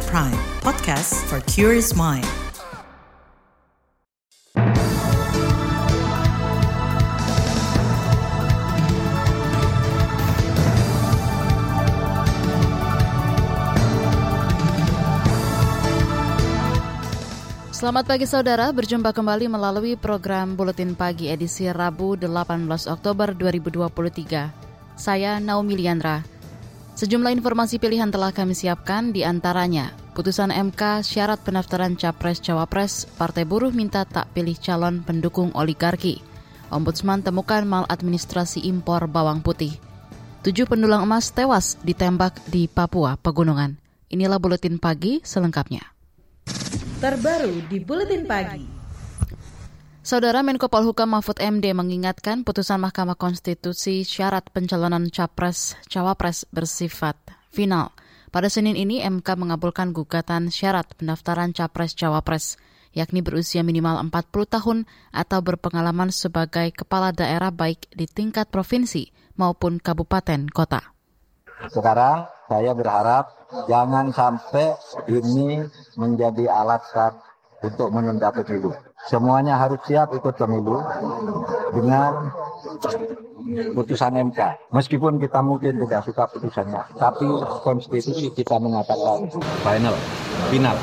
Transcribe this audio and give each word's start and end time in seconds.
KBR 0.00 0.08
Prime, 0.08 0.40
podcast 0.64 1.12
for 1.28 1.44
curious 1.44 1.92
mind. 1.92 2.24
Selamat 17.76 18.08
pagi 18.08 18.24
saudara, 18.24 18.72
berjumpa 18.72 19.12
kembali 19.12 19.52
melalui 19.52 20.00
program 20.00 20.56
Buletin 20.56 20.96
Pagi 20.96 21.28
edisi 21.28 21.68
Rabu 21.68 22.16
18 22.16 22.88
Oktober 22.88 23.36
2023. 23.36 24.96
Saya 24.96 25.36
Naomi 25.36 25.76
Liandra. 25.76 26.24
Sejumlah 26.96 27.32
informasi 27.32 27.80
pilihan 27.80 28.12
telah 28.12 28.28
kami 28.28 28.52
siapkan 28.52 29.08
di 29.08 29.24
antaranya 29.24 29.99
putusan 30.12 30.50
MK 30.50 31.06
syarat 31.06 31.40
pendaftaran 31.42 31.94
Capres-Cawapres, 31.94 33.10
Partai 33.16 33.46
Buruh 33.46 33.70
minta 33.70 34.02
tak 34.06 34.30
pilih 34.34 34.58
calon 34.58 35.02
pendukung 35.06 35.54
oligarki. 35.58 36.20
Ombudsman 36.70 37.26
temukan 37.26 37.66
maladministrasi 37.66 38.66
impor 38.66 39.10
bawang 39.10 39.42
putih. 39.42 39.74
Tujuh 40.46 40.70
pendulang 40.70 41.04
emas 41.04 41.34
tewas 41.34 41.76
ditembak 41.82 42.38
di 42.46 42.70
Papua 42.70 43.18
Pegunungan. 43.18 43.78
Inilah 44.10 44.38
Buletin 44.38 44.78
Pagi 44.78 45.22
selengkapnya 45.22 45.90
terbaru 47.00 47.64
di 47.64 47.80
Buletin 47.80 48.28
Pagi. 48.28 48.60
Saudara 50.04 50.44
Menko 50.44 50.68
Polhukam 50.68 51.16
Mahfud 51.16 51.40
MD 51.40 51.72
mengingatkan 51.72 52.44
putusan 52.44 52.76
Mahkamah 52.76 53.16
Konstitusi 53.16 54.04
syarat 54.04 54.52
pencalonan 54.52 55.08
capres 55.08 55.80
cawapres 55.88 56.44
bersifat 56.52 57.16
final. 57.48 57.96
Pada 58.30 58.46
Senin 58.46 58.78
ini 58.78 59.02
MK 59.02 59.26
mengabulkan 59.34 59.90
gugatan 59.90 60.54
syarat 60.54 60.86
pendaftaran 60.94 61.50
capres 61.50 61.98
cawapres 61.98 62.54
yakni 62.94 63.22
berusia 63.22 63.62
minimal 63.62 63.98
40 64.06 64.46
tahun 64.46 64.78
atau 65.14 65.38
berpengalaman 65.42 66.10
sebagai 66.10 66.70
kepala 66.74 67.14
daerah 67.14 67.54
baik 67.54 67.90
di 67.94 68.06
tingkat 68.06 68.50
provinsi 68.50 69.10
maupun 69.38 69.78
kabupaten 69.78 70.50
kota. 70.50 70.94
Sekarang 71.70 72.26
saya 72.46 72.74
berharap 72.74 73.30
jangan 73.66 74.14
sampai 74.14 74.74
ini 75.10 75.66
menjadi 75.98 76.50
alasan 76.50 77.18
untuk 77.60 77.88
menunda 77.92 78.32
pemilu. 78.32 78.72
Semuanya 79.08 79.60
harus 79.60 79.80
siap 79.84 80.12
ikut 80.16 80.34
pemilu 80.36 80.80
dengan 81.76 82.32
putusan 83.76 84.16
MK. 84.32 84.70
Meskipun 84.72 85.20
kita 85.20 85.40
mungkin 85.40 85.80
tidak 85.84 86.02
suka 86.04 86.24
putusannya, 86.28 86.82
tapi 86.96 87.26
konstitusi 87.64 88.32
kita 88.32 88.56
mengatakan 88.60 89.28
final, 89.64 89.96
final. 90.48 90.76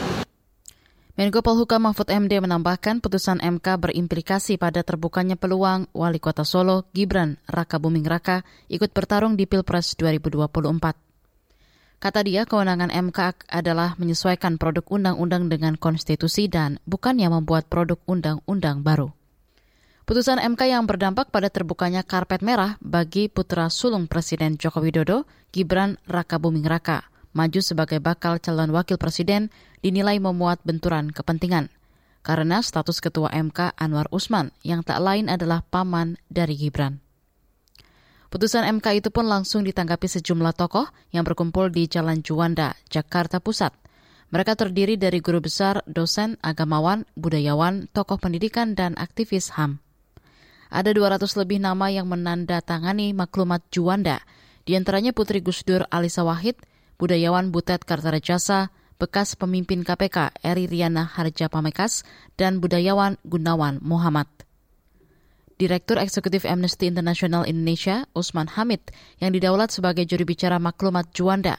Menko 1.18 1.42
Polhukam 1.42 1.82
Mahfud 1.82 2.14
MD 2.14 2.38
menambahkan 2.38 3.02
putusan 3.02 3.42
MK 3.42 3.90
berimplikasi 3.90 4.62
pada 4.62 4.86
terbukanya 4.86 5.34
peluang 5.34 5.90
Wali 5.90 6.22
Kota 6.22 6.46
Solo 6.46 6.86
Gibran 6.94 7.42
Raka 7.50 7.82
Buming 7.82 8.06
Raka 8.06 8.46
ikut 8.70 8.94
bertarung 8.94 9.34
di 9.34 9.50
Pilpres 9.50 9.98
2024. 9.98 11.07
Kata 11.98 12.22
dia, 12.22 12.46
kewenangan 12.46 12.94
MK 12.94 13.50
adalah 13.50 13.98
menyesuaikan 13.98 14.62
produk 14.62 14.86
undang-undang 14.86 15.50
dengan 15.50 15.74
konstitusi 15.74 16.46
dan 16.46 16.78
bukannya 16.86 17.26
membuat 17.26 17.66
produk 17.74 17.98
undang-undang 18.06 18.86
baru. 18.86 19.18
Putusan 20.06 20.38
MK 20.38 20.72
yang 20.72 20.86
berdampak 20.86 21.34
pada 21.34 21.50
terbukanya 21.50 22.06
karpet 22.06 22.46
merah 22.46 22.78
bagi 22.80 23.28
putra 23.28 23.68
sulung 23.74 24.06
Presiden 24.06 24.56
Joko 24.56 24.80
Widodo, 24.80 25.26
Gibran 25.50 25.98
Raka 26.06 26.38
Buming 26.38 26.70
Raka, 26.70 27.10
maju 27.34 27.60
sebagai 27.66 27.98
bakal 27.98 28.38
calon 28.40 28.72
wakil 28.72 29.02
presiden 29.02 29.50
dinilai 29.82 30.22
memuat 30.22 30.62
benturan 30.64 31.10
kepentingan. 31.10 31.74
Karena 32.22 32.62
status 32.62 33.02
ketua 33.02 33.34
MK 33.34 33.74
Anwar 33.74 34.06
Usman 34.14 34.54
yang 34.62 34.86
tak 34.86 35.02
lain 35.02 35.34
adalah 35.34 35.66
paman 35.66 36.22
dari 36.30 36.56
Gibran. 36.56 37.07
Putusan 38.28 38.68
MK 38.68 39.00
itu 39.00 39.10
pun 39.10 39.24
langsung 39.24 39.64
ditanggapi 39.64 40.04
sejumlah 40.04 40.52
tokoh 40.52 40.92
yang 41.16 41.24
berkumpul 41.24 41.72
di 41.72 41.88
Jalan 41.88 42.20
Juanda, 42.20 42.76
Jakarta 42.92 43.40
Pusat. 43.40 43.72
Mereka 44.28 44.60
terdiri 44.60 45.00
dari 45.00 45.24
guru 45.24 45.40
besar, 45.40 45.80
dosen, 45.88 46.36
agamawan, 46.44 47.08
budayawan, 47.16 47.88
tokoh 47.96 48.20
pendidikan, 48.20 48.76
dan 48.76 49.00
aktivis 49.00 49.56
HAM. 49.56 49.80
Ada 50.68 50.92
200 50.92 51.40
lebih 51.40 51.64
nama 51.64 51.88
yang 51.88 52.12
menandatangani 52.12 53.16
maklumat 53.16 53.64
Juanda, 53.72 54.20
di 54.68 54.76
antaranya 54.76 55.16
Putri 55.16 55.40
Gusdur 55.40 55.88
Alisa 55.88 56.28
Wahid, 56.28 56.60
budayawan 57.00 57.56
Butet 57.56 57.88
Kartarajasa, 57.88 58.76
bekas 59.00 59.40
pemimpin 59.40 59.88
KPK 59.88 60.44
Eri 60.44 60.68
Riana 60.68 61.08
Harja 61.08 61.48
Pamekas, 61.48 62.04
dan 62.36 62.60
budayawan 62.60 63.16
Gunawan 63.24 63.80
Muhammad. 63.80 64.28
Direktur 65.58 65.98
Eksekutif 65.98 66.46
Amnesty 66.46 66.86
International 66.86 67.42
Indonesia, 67.42 68.06
Usman 68.14 68.46
Hamid, 68.46 68.94
yang 69.18 69.34
didaulat 69.34 69.74
sebagai 69.74 70.06
juri 70.06 70.22
bicara 70.22 70.62
maklumat 70.62 71.10
Juanda, 71.18 71.58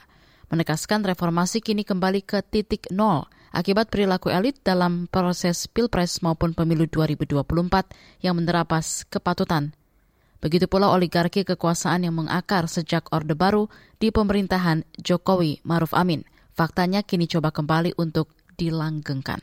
menegaskan 0.54 1.02
reformasi 1.02 1.58
kini 1.58 1.82
kembali 1.82 2.22
ke 2.22 2.46
titik 2.46 2.86
nol 2.94 3.26
akibat 3.50 3.90
perilaku 3.90 4.30
elit 4.30 4.62
dalam 4.62 5.10
proses 5.10 5.66
Pilpres 5.66 6.22
maupun 6.22 6.54
pemilu 6.54 6.86
2024 6.86 8.22
yang 8.22 8.38
menerabas 8.38 9.02
kepatutan. 9.10 9.74
Begitu 10.38 10.70
pula 10.70 10.94
oligarki 10.94 11.42
kekuasaan 11.42 12.06
yang 12.06 12.14
mengakar 12.14 12.70
sejak 12.70 13.10
Orde 13.10 13.34
Baru 13.34 13.66
di 13.98 14.14
pemerintahan 14.14 14.86
Jokowi 14.94 15.66
Maruf 15.66 15.90
Amin. 15.90 16.22
Faktanya 16.54 17.02
kini 17.02 17.26
coba 17.26 17.50
kembali 17.50 17.98
untuk 17.98 18.30
dilanggengkan. 18.54 19.42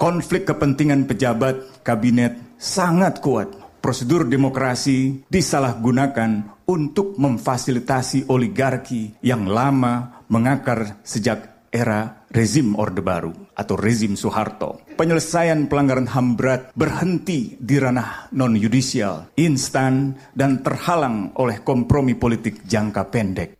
Konflik 0.00 0.48
kepentingan 0.48 1.04
pejabat 1.04 1.84
kabinet 1.84 2.40
sangat 2.56 3.20
kuat 3.20 3.61
prosedur 3.82 4.30
demokrasi 4.30 5.26
disalahgunakan 5.26 6.62
untuk 6.70 7.18
memfasilitasi 7.18 8.30
oligarki 8.30 9.18
yang 9.26 9.50
lama 9.50 10.24
mengakar 10.30 11.02
sejak 11.02 11.68
era 11.74 12.22
rezim 12.30 12.76
Orde 12.78 13.02
Baru 13.02 13.32
atau 13.52 13.74
rezim 13.74 14.14
Soeharto. 14.14 14.80
Penyelesaian 14.94 15.66
pelanggaran 15.66 16.06
HAM 16.06 16.38
berat 16.38 16.62
berhenti 16.76 17.56
di 17.58 17.76
ranah 17.80 18.30
non-yudisial, 18.32 19.34
instan, 19.40 20.14
dan 20.36 20.60
terhalang 20.60 21.34
oleh 21.40 21.64
kompromi 21.64 22.14
politik 22.14 22.64
jangka 22.64 23.08
pendek. 23.10 23.50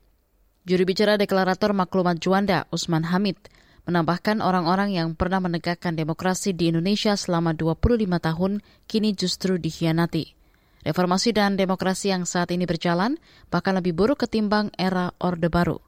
Juru 0.62 0.86
bicara 0.86 1.18
deklarator 1.18 1.74
maklumat 1.74 2.22
Juanda, 2.22 2.70
Usman 2.70 3.10
Hamid, 3.10 3.34
menambahkan 3.86 4.38
orang-orang 4.38 4.94
yang 4.94 5.14
pernah 5.18 5.42
menegakkan 5.42 5.98
demokrasi 5.98 6.54
di 6.54 6.70
Indonesia 6.70 7.18
selama 7.18 7.54
25 7.54 8.06
tahun 8.18 8.52
kini 8.86 9.10
justru 9.18 9.58
dikhianati. 9.58 10.38
Reformasi 10.82 11.30
dan 11.30 11.54
demokrasi 11.54 12.10
yang 12.10 12.26
saat 12.26 12.50
ini 12.50 12.66
berjalan 12.66 13.14
bahkan 13.54 13.78
lebih 13.78 13.94
buruk 13.94 14.26
ketimbang 14.26 14.74
era 14.74 15.14
Orde 15.22 15.46
Baru. 15.46 15.78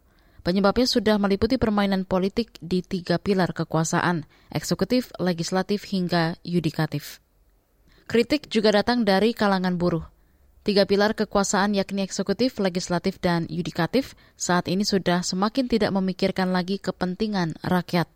Penyebabnya 0.47 0.87
sudah 0.87 1.16
meliputi 1.19 1.56
permainan 1.59 2.05
politik 2.05 2.55
di 2.60 2.84
tiga 2.84 3.19
pilar 3.19 3.50
kekuasaan, 3.56 4.28
eksekutif, 4.53 5.11
legislatif, 5.19 5.88
hingga 5.88 6.37
yudikatif. 6.44 7.25
Kritik 8.05 8.53
juga 8.53 8.71
datang 8.76 9.09
dari 9.09 9.32
kalangan 9.32 9.81
buruh. 9.81 10.14
Tiga 10.65 10.89
pilar 10.89 11.13
kekuasaan 11.13 11.77
yakni 11.77 12.01
eksekutif, 12.01 12.57
legislatif, 12.57 13.21
dan 13.21 13.45
yudikatif 13.53 14.17
saat 14.33 14.65
ini 14.65 14.81
sudah 14.81 15.21
semakin 15.21 15.69
tidak 15.69 15.93
memikirkan 15.93 16.57
lagi 16.57 16.81
kepentingan 16.81 17.61
rakyat. 17.61 18.09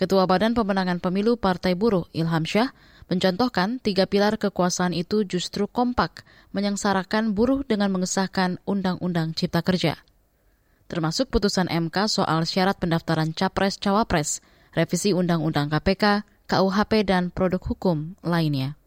Ketua 0.00 0.24
Badan 0.24 0.56
Pemenangan 0.56 0.96
Pemilu 0.96 1.36
Partai 1.36 1.76
Buruh 1.76 2.08
Ilham 2.16 2.48
Syah 2.48 2.72
mencontohkan 3.12 3.84
tiga 3.84 4.08
pilar 4.08 4.40
kekuasaan 4.40 4.96
itu 4.96 5.28
justru 5.28 5.68
kompak 5.68 6.24
menyengsarakan 6.56 7.36
buruh 7.36 7.68
dengan 7.68 7.92
mengesahkan 7.92 8.56
Undang-Undang 8.64 9.36
Cipta 9.36 9.60
Kerja. 9.60 10.00
Termasuk 10.88 11.28
putusan 11.28 11.68
MK 11.68 12.08
soal 12.08 12.48
syarat 12.48 12.80
pendaftaran 12.80 13.36
Capres-Cawapres, 13.36 14.40
revisi 14.72 15.12
Undang-Undang 15.12 15.68
KPK, 15.68 16.24
KUHP, 16.48 16.92
dan 17.04 17.28
produk 17.28 17.60
hukum 17.60 18.16
lainnya. 18.24 18.80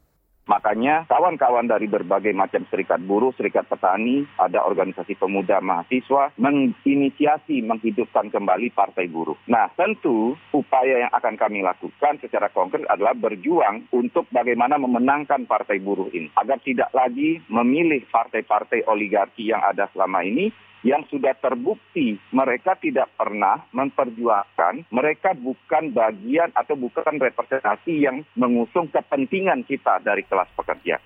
Makanya 0.48 1.04
kawan-kawan 1.12 1.68
dari 1.68 1.92
berbagai 1.92 2.32
macam 2.32 2.64
serikat 2.72 3.04
buruh, 3.04 3.36
serikat 3.36 3.68
petani, 3.68 4.24
ada 4.40 4.64
organisasi 4.64 5.20
pemuda 5.20 5.60
mahasiswa 5.60 6.32
menginisiasi 6.40 7.62
menghidupkan 7.68 8.32
kembali 8.32 8.72
partai 8.72 9.12
buruh. 9.12 9.36
Nah, 9.52 9.68
tentu 9.76 10.40
upaya 10.56 11.08
yang 11.08 11.12
akan 11.12 11.36
kami 11.36 11.60
lakukan 11.60 12.24
secara 12.24 12.48
konkret 12.50 12.88
adalah 12.88 13.12
berjuang 13.14 13.92
untuk 13.92 14.32
bagaimana 14.32 14.80
memenangkan 14.80 15.44
partai 15.44 15.84
buruh 15.84 16.08
ini 16.16 16.32
agar 16.40 16.64
tidak 16.64 16.90
lagi 16.96 17.44
memilih 17.52 18.08
partai-partai 18.08 18.88
oligarki 18.88 19.52
yang 19.52 19.60
ada 19.60 19.92
selama 19.92 20.24
ini 20.24 20.48
yang 20.86 21.06
sudah 21.10 21.34
terbukti 21.38 22.22
mereka 22.30 22.78
tidak 22.78 23.10
pernah 23.18 23.66
memperjuangkan, 23.74 24.90
mereka 24.94 25.34
bukan 25.34 25.94
bagian 25.94 26.54
atau 26.54 26.78
bukan 26.78 27.18
representasi 27.18 28.06
yang 28.06 28.22
mengusung 28.38 28.90
kepentingan 28.94 29.66
kita 29.66 30.02
dari 30.06 30.22
kelas 30.26 30.50
pekerja. 30.54 31.02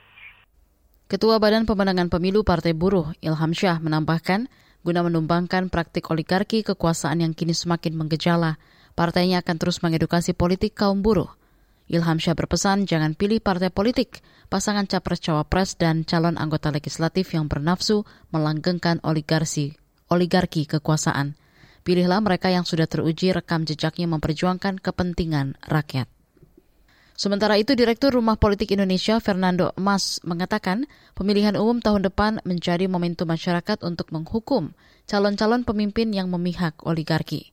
Ketua 1.07 1.43
Badan 1.43 1.67
Pemenangan 1.67 2.07
Pemilu 2.07 2.47
Partai 2.47 2.71
Buruh 2.71 3.11
Ilham 3.19 3.51
Syah 3.51 3.83
menambahkan, 3.83 4.47
guna 4.83 5.03
menumbangkan 5.03 5.67
praktik 5.67 6.07
oligarki 6.07 6.63
kekuasaan 6.63 7.19
yang 7.23 7.35
kini 7.35 7.51
semakin 7.51 7.99
menggejala, 7.99 8.55
Partainya 8.91 9.39
akan 9.39 9.55
terus 9.55 9.79
mengedukasi 9.79 10.35
politik 10.35 10.75
kaum 10.75 10.99
buruh. 10.99 11.31
Ilham 11.91 12.23
Syah 12.23 12.39
berpesan 12.39 12.87
jangan 12.87 13.19
pilih 13.19 13.43
partai 13.43 13.67
politik, 13.67 14.23
pasangan 14.47 14.87
capres-cawapres 14.87 15.75
dan 15.75 16.07
calon 16.07 16.39
anggota 16.39 16.71
legislatif 16.71 17.35
yang 17.35 17.51
bernafsu 17.51 18.07
melanggengkan 18.31 19.03
oligarki, 19.03 19.75
oligarki 20.07 20.63
kekuasaan. 20.63 21.35
Pilihlah 21.83 22.23
mereka 22.23 22.47
yang 22.47 22.63
sudah 22.63 22.87
teruji 22.87 23.35
rekam 23.35 23.67
jejaknya 23.67 24.07
memperjuangkan 24.07 24.79
kepentingan 24.79 25.59
rakyat. 25.67 26.07
Sementara 27.19 27.59
itu, 27.59 27.75
Direktur 27.75 28.15
Rumah 28.15 28.39
Politik 28.39 28.71
Indonesia 28.71 29.19
Fernando 29.19 29.75
Mas 29.75 30.23
mengatakan 30.23 30.87
pemilihan 31.11 31.59
umum 31.59 31.83
tahun 31.83 32.07
depan 32.07 32.39
menjadi 32.47 32.87
momentum 32.87 33.27
masyarakat 33.27 33.83
untuk 33.83 34.15
menghukum 34.15 34.71
calon-calon 35.11 35.67
pemimpin 35.67 36.15
yang 36.15 36.31
memihak 36.31 36.79
oligarki. 36.87 37.51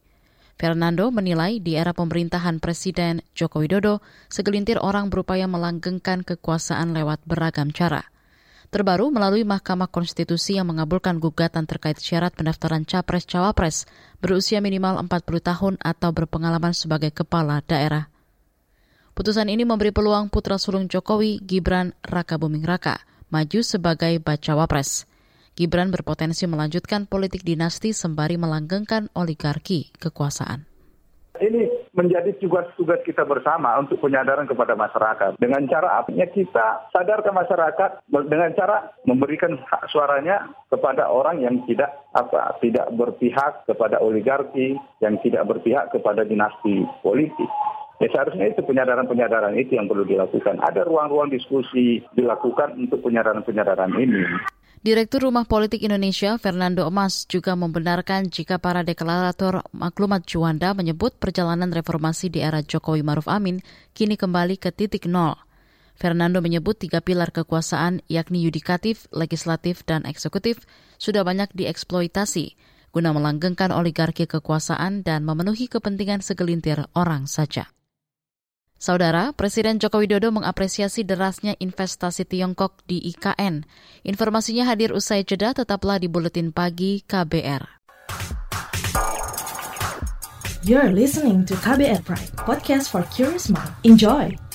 Fernando 0.59 1.15
menilai 1.15 1.63
di 1.63 1.79
era 1.79 1.95
pemerintahan 1.95 2.59
Presiden 2.59 3.23
Joko 3.31 3.63
Widodo, 3.63 4.03
segelintir 4.27 4.83
orang 4.83 5.07
berupaya 5.07 5.47
melanggengkan 5.47 6.27
kekuasaan 6.27 6.99
lewat 6.99 7.23
beragam 7.31 7.71
cara. 7.71 8.11
Terbaru 8.69 9.09
melalui 9.09 9.49
Mahkamah 9.49 9.89
Konstitusi 9.89 10.61
yang 10.61 10.69
mengabulkan 10.69 11.23
gugatan 11.23 11.65
terkait 11.65 11.97
syarat 11.97 12.37
pendaftaran 12.37 12.85
capres-cawapres 12.85 13.89
berusia 14.21 14.61
minimal 14.61 15.01
40 15.09 15.41
tahun 15.41 15.75
atau 15.81 16.11
berpengalaman 16.13 16.77
sebagai 16.77 17.15
kepala 17.15 17.65
daerah. 17.65 18.13
Putusan 19.17 19.49
ini 19.49 19.65
memberi 19.65 19.89
peluang 19.89 20.29
putra 20.29 20.61
sulung 20.61 20.85
Jokowi, 20.85 21.41
Gibran 21.41 21.97
Raka 22.05 22.37
Buming 22.37 22.69
Raka, 22.69 23.01
maju 23.33 23.65
sebagai 23.65 24.21
bacawa 24.21 24.69
pres. 24.69 25.08
Gibran 25.59 25.91
berpotensi 25.91 26.47
melanjutkan 26.47 27.11
politik 27.11 27.43
dinasti 27.43 27.91
sembari 27.91 28.39
melanggengkan 28.39 29.11
oligarki 29.19 29.91
kekuasaan. 29.99 30.63
Ini 31.43 31.91
menjadi 31.99 32.31
tugas-tugas 32.39 33.03
kita 33.03 33.27
bersama 33.27 33.75
untuk 33.83 33.99
penyadaran 33.99 34.47
kepada 34.47 34.79
masyarakat. 34.79 35.35
Dengan 35.35 35.67
cara 35.67 35.99
apa? 35.99 36.15
Ya 36.15 36.31
kita 36.31 36.87
sadar 36.95 37.27
ke 37.27 37.31
masyarakat 37.35 38.07
dengan 38.31 38.55
cara 38.55 38.95
memberikan 39.03 39.59
hak 39.59 39.91
suaranya 39.91 40.47
kepada 40.71 41.11
orang 41.11 41.43
yang 41.43 41.59
tidak 41.67 41.91
apa 42.15 42.55
tidak 42.63 42.87
berpihak 42.95 43.67
kepada 43.67 43.99
oligarki, 43.99 44.79
yang 45.03 45.19
tidak 45.27 45.43
berpihak 45.43 45.91
kepada 45.91 46.23
dinasti 46.23 46.87
politik. 47.03 47.51
Ya 47.99 48.07
seharusnya 48.15 48.55
itu 48.55 48.63
penyadaran-penyadaran 48.63 49.59
itu 49.59 49.75
yang 49.75 49.91
perlu 49.91 50.07
dilakukan. 50.07 50.63
Ada 50.63 50.87
ruang-ruang 50.87 51.35
diskusi 51.35 51.99
dilakukan 52.15 52.79
untuk 52.79 53.03
penyadaran-penyadaran 53.03 53.91
ini. 53.99 54.23
Direktur 54.79 55.27
Rumah 55.27 55.43
Politik 55.43 55.83
Indonesia 55.83 56.39
Fernando 56.39 56.87
Emas 56.87 57.27
juga 57.27 57.59
membenarkan 57.59 58.31
jika 58.31 58.63
para 58.63 58.87
deklarator 58.87 59.67
maklumat 59.75 60.23
Juanda 60.23 60.71
menyebut 60.71 61.19
perjalanan 61.19 61.75
reformasi 61.75 62.31
di 62.31 62.39
era 62.39 62.63
Jokowi 62.63 63.03
Maruf 63.03 63.27
Amin 63.27 63.59
kini 63.91 64.15
kembali 64.15 64.55
ke 64.55 64.71
titik 64.71 65.11
nol. 65.11 65.35
Fernando 65.99 66.39
menyebut 66.39 66.79
tiga 66.79 67.03
pilar 67.03 67.35
kekuasaan 67.35 68.07
yakni 68.07 68.47
yudikatif, 68.47 69.11
legislatif, 69.11 69.83
dan 69.83 70.07
eksekutif 70.07 70.63
sudah 70.95 71.27
banyak 71.27 71.51
dieksploitasi 71.59 72.55
guna 72.95 73.11
melanggengkan 73.11 73.75
oligarki 73.75 74.31
kekuasaan 74.31 75.03
dan 75.03 75.27
memenuhi 75.27 75.67
kepentingan 75.67 76.23
segelintir 76.23 76.87
orang 76.95 77.27
saja. 77.27 77.69
Saudara, 78.79 79.35
Presiden 79.35 79.83
Joko 79.83 79.99
Widodo 79.99 80.31
mengapresiasi 80.31 81.03
derasnya 81.03 81.59
investasi 81.59 82.23
Tiongkok 82.23 82.79
di 82.87 83.03
IKN. 83.11 83.67
Informasinya 84.07 84.71
hadir 84.71 84.95
usai 84.95 85.27
jeda, 85.27 85.51
tetaplah 85.51 85.99
di 85.99 86.07
Buletin 86.07 86.55
Pagi 86.55 87.03
KBR. 87.03 87.67
You're 90.63 90.95
listening 90.95 91.43
to 91.51 91.59
KBR 91.59 92.07
Pride, 92.07 92.31
podcast 92.39 92.95
for 92.95 93.03
curious 93.11 93.51
mind. 93.51 93.75
Enjoy! 93.83 94.48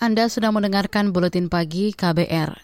Anda 0.00 0.32
sedang 0.32 0.56
mendengarkan 0.56 1.12
Buletin 1.12 1.52
Pagi 1.52 1.92
KBR. 1.92 2.56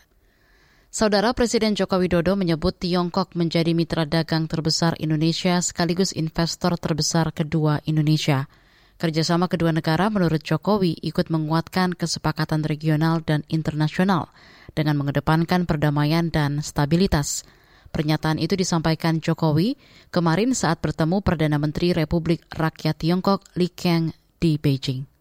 Saudara 0.89 1.37
Presiden 1.37 1.77
Joko 1.77 2.01
Widodo 2.01 2.33
menyebut 2.33 2.81
Tiongkok 2.81 3.37
menjadi 3.37 3.77
mitra 3.77 4.09
dagang 4.09 4.49
terbesar 4.49 4.97
Indonesia 4.97 5.61
sekaligus 5.61 6.17
investor 6.17 6.81
terbesar 6.81 7.37
kedua 7.37 7.85
Indonesia. 7.85 8.49
Kerjasama 8.97 9.53
kedua 9.53 9.69
negara 9.77 10.09
menurut 10.09 10.41
Jokowi 10.41 10.97
ikut 11.05 11.29
menguatkan 11.29 11.93
kesepakatan 11.93 12.65
regional 12.65 13.21
dan 13.21 13.45
internasional 13.53 14.33
dengan 14.73 14.97
mengedepankan 14.97 15.69
perdamaian 15.69 16.33
dan 16.33 16.65
stabilitas. 16.65 17.45
Pernyataan 17.93 18.41
itu 18.41 18.57
disampaikan 18.57 19.21
Jokowi 19.21 19.77
kemarin 20.09 20.57
saat 20.57 20.81
bertemu 20.81 21.21
Perdana 21.21 21.61
Menteri 21.61 21.93
Republik 21.93 22.49
Rakyat 22.49 22.97
Tiongkok 22.97 23.45
Li 23.61 23.69
Keng 23.69 24.17
di 24.41 24.57
Beijing. 24.57 25.16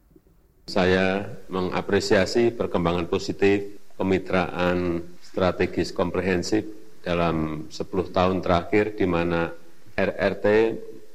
Saya 0.66 1.30
mengapresiasi 1.46 2.50
perkembangan 2.50 3.06
positif 3.06 3.78
kemitraan 4.02 4.98
strategis 5.22 5.94
komprehensif 5.94 6.66
dalam 7.06 7.70
10 7.70 7.86
tahun 8.10 8.42
terakhir 8.42 8.98
di 8.98 9.06
mana 9.06 9.54
RRT 9.94 10.46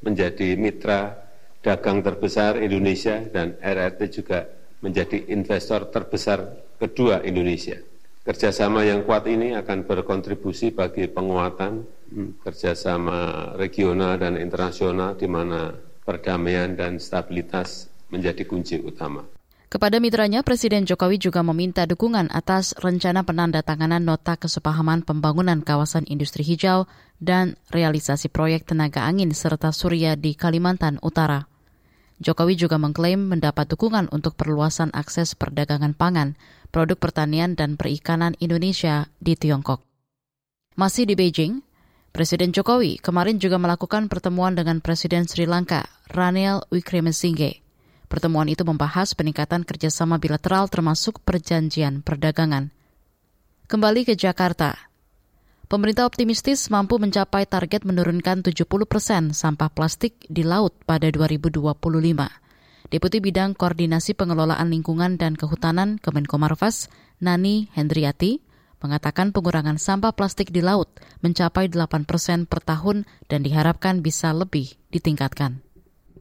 menjadi 0.06 0.54
mitra 0.54 1.18
dagang 1.66 1.98
terbesar 1.98 2.62
Indonesia 2.62 3.18
dan 3.26 3.58
RRT 3.58 4.00
juga 4.22 4.46
menjadi 4.86 5.28
investor 5.34 5.90
terbesar 5.90 6.46
kedua 6.78 7.20
Indonesia. 7.26 7.76
Kerjasama 8.22 8.86
yang 8.86 9.02
kuat 9.02 9.26
ini 9.26 9.58
akan 9.58 9.82
berkontribusi 9.82 10.70
bagi 10.70 11.10
penguatan 11.10 11.84
hmm, 12.14 12.38
kerjasama 12.46 13.52
regional 13.58 14.14
dan 14.14 14.38
internasional 14.38 15.18
di 15.18 15.26
mana 15.26 15.74
perdamaian 16.06 16.70
dan 16.78 17.02
stabilitas 17.02 17.90
menjadi 18.14 18.46
kunci 18.46 18.78
utama. 18.78 19.39
Kepada 19.70 20.02
mitranya, 20.02 20.42
Presiden 20.42 20.82
Jokowi 20.82 21.22
juga 21.22 21.46
meminta 21.46 21.86
dukungan 21.86 22.26
atas 22.34 22.74
rencana 22.82 23.22
penandatanganan 23.22 24.02
nota 24.02 24.34
kesepahaman 24.34 25.06
pembangunan 25.06 25.62
kawasan 25.62 26.10
industri 26.10 26.42
hijau 26.42 26.90
dan 27.22 27.54
realisasi 27.70 28.26
proyek 28.34 28.66
tenaga 28.66 29.06
angin 29.06 29.30
serta 29.30 29.70
surya 29.70 30.18
di 30.18 30.34
Kalimantan 30.34 30.98
Utara. 31.06 31.46
Jokowi 32.18 32.58
juga 32.58 32.82
mengklaim 32.82 33.30
mendapat 33.30 33.70
dukungan 33.70 34.10
untuk 34.10 34.34
perluasan 34.34 34.90
akses 34.90 35.38
perdagangan 35.38 35.94
pangan, 35.94 36.34
produk 36.74 36.98
pertanian 36.98 37.54
dan 37.54 37.78
perikanan 37.78 38.34
Indonesia 38.42 39.06
di 39.22 39.38
Tiongkok. 39.38 39.86
Masih 40.74 41.06
di 41.06 41.14
Beijing, 41.14 41.62
Presiden 42.10 42.50
Jokowi 42.50 42.98
kemarin 42.98 43.38
juga 43.38 43.54
melakukan 43.62 44.10
pertemuan 44.10 44.58
dengan 44.58 44.82
Presiden 44.82 45.30
Sri 45.30 45.46
Lanka, 45.46 45.86
Ranil 46.10 46.58
Wickremesinghe. 46.74 47.69
Pertemuan 48.10 48.50
itu 48.50 48.66
membahas 48.66 49.14
peningkatan 49.14 49.62
kerjasama 49.62 50.18
bilateral 50.18 50.66
termasuk 50.66 51.22
perjanjian 51.22 52.02
perdagangan. 52.02 52.74
Kembali 53.70 54.02
ke 54.02 54.18
Jakarta. 54.18 54.74
Pemerintah 55.70 56.10
optimistis 56.10 56.66
mampu 56.74 56.98
mencapai 56.98 57.46
target 57.46 57.86
menurunkan 57.86 58.42
70 58.42 58.66
persen 58.90 59.30
sampah 59.30 59.70
plastik 59.70 60.26
di 60.26 60.42
laut 60.42 60.74
pada 60.82 61.06
2025. 61.06 61.70
Deputi 62.90 63.22
Bidang 63.22 63.54
Koordinasi 63.54 64.18
Pengelolaan 64.18 64.66
Lingkungan 64.74 65.14
dan 65.14 65.38
Kehutanan 65.38 66.02
Kemenko 66.02 66.42
Marves, 66.42 66.90
Nani 67.22 67.70
Hendriati, 67.78 68.42
mengatakan 68.82 69.30
pengurangan 69.30 69.78
sampah 69.78 70.10
plastik 70.10 70.50
di 70.50 70.58
laut 70.58 70.90
mencapai 71.22 71.70
8 71.70 72.02
persen 72.02 72.50
per 72.50 72.58
tahun 72.66 73.06
dan 73.30 73.46
diharapkan 73.46 74.02
bisa 74.02 74.34
lebih 74.34 74.74
ditingkatkan. 74.90 75.62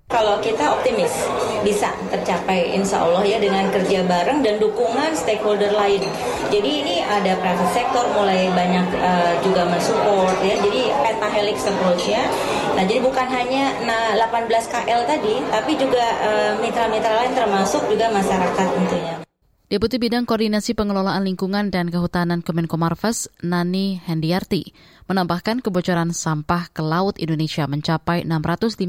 Kalau 0.09 0.41
kita 0.41 0.73
optimis 0.73 1.13
bisa 1.61 1.93
tercapai 2.09 2.73
insya 2.73 3.05
Allah 3.05 3.21
ya 3.21 3.37
dengan 3.37 3.69
kerja 3.69 4.01
bareng 4.09 4.41
dan 4.41 4.57
dukungan 4.57 5.13
stakeholder 5.13 5.69
lain. 5.69 6.01
Jadi 6.49 6.81
ini 6.81 7.05
ada 7.05 7.37
private 7.37 7.69
sector 7.77 8.09
mulai 8.17 8.49
banyak 8.49 8.89
uh, 8.97 9.37
juga 9.45 9.69
mensupport 9.69 10.33
ya. 10.41 10.57
Jadi 10.65 10.89
pentahelix 11.05 11.61
approach 11.69 12.09
ya. 12.09 12.25
Nah 12.73 12.89
jadi 12.89 13.05
bukan 13.05 13.29
hanya 13.29 13.69
nah 13.85 14.17
18 14.17 14.49
KL 14.49 15.05
tadi, 15.05 15.45
tapi 15.53 15.77
juga 15.77 16.01
eh, 16.25 16.51
mitra-mitra 16.57 17.11
uh, 17.13 17.17
lain 17.21 17.33
termasuk 17.37 17.85
juga 17.85 18.09
masyarakat 18.09 18.65
tentunya. 18.65 19.28
Deputi 19.69 20.01
Bidang 20.01 20.25
Koordinasi 20.25 20.73
Pengelolaan 20.73 21.21
Lingkungan 21.29 21.69
dan 21.69 21.93
Kehutanan 21.93 22.41
Kemenko 22.41 22.73
Marves, 22.81 23.29
Nani 23.45 24.01
Hendiarti, 24.01 24.73
menambahkan 25.05 25.61
kebocoran 25.61 26.09
sampah 26.09 26.73
ke 26.73 26.81
laut 26.81 27.21
Indonesia 27.21 27.69
mencapai 27.69 28.25
615 28.25 28.81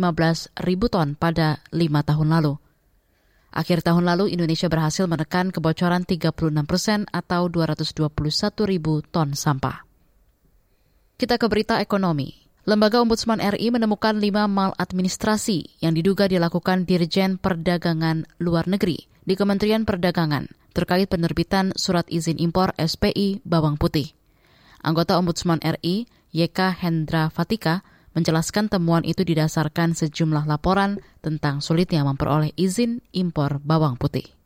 ribu 0.65 0.89
ton 0.89 1.21
pada 1.21 1.61
lima 1.69 2.01
tahun 2.01 2.33
lalu. 2.33 2.57
Akhir 3.53 3.85
tahun 3.85 4.09
lalu, 4.09 4.33
Indonesia 4.33 4.73
berhasil 4.73 5.05
menekan 5.05 5.53
kebocoran 5.53 6.09
36 6.09 6.49
persen 6.65 7.05
atau 7.13 7.53
221 7.53 8.01
ribu 8.65 9.05
ton 9.05 9.37
sampah. 9.37 9.85
Kita 11.21 11.37
ke 11.37 11.45
berita 11.45 11.77
ekonomi. 11.85 12.40
Lembaga 12.69 13.01
Ombudsman 13.01 13.41
RI 13.41 13.73
menemukan 13.73 14.21
lima 14.21 14.45
maladministrasi 14.45 15.81
yang 15.81 15.97
diduga 15.97 16.29
dilakukan 16.29 16.85
Dirjen 16.85 17.41
Perdagangan 17.41 18.29
Luar 18.37 18.69
Negeri 18.69 19.09
di 19.25 19.33
Kementerian 19.33 19.89
Perdagangan 19.89 20.45
terkait 20.77 21.09
penerbitan 21.09 21.73
surat 21.73 22.05
izin 22.13 22.37
impor 22.37 22.77
SPI 22.77 23.41
bawang 23.49 23.81
putih. 23.81 24.13
Anggota 24.85 25.17
Ombudsman 25.17 25.65
RI, 25.65 26.05
YK 26.37 26.77
Hendra 26.85 27.33
Fatika, 27.33 27.81
menjelaskan 28.13 28.69
temuan 28.69 29.09
itu 29.09 29.25
didasarkan 29.25 29.97
sejumlah 29.97 30.45
laporan 30.45 31.01
tentang 31.25 31.65
sulitnya 31.65 32.05
memperoleh 32.05 32.53
izin 32.61 33.01
impor 33.17 33.57
bawang 33.65 33.97
putih 33.97 34.40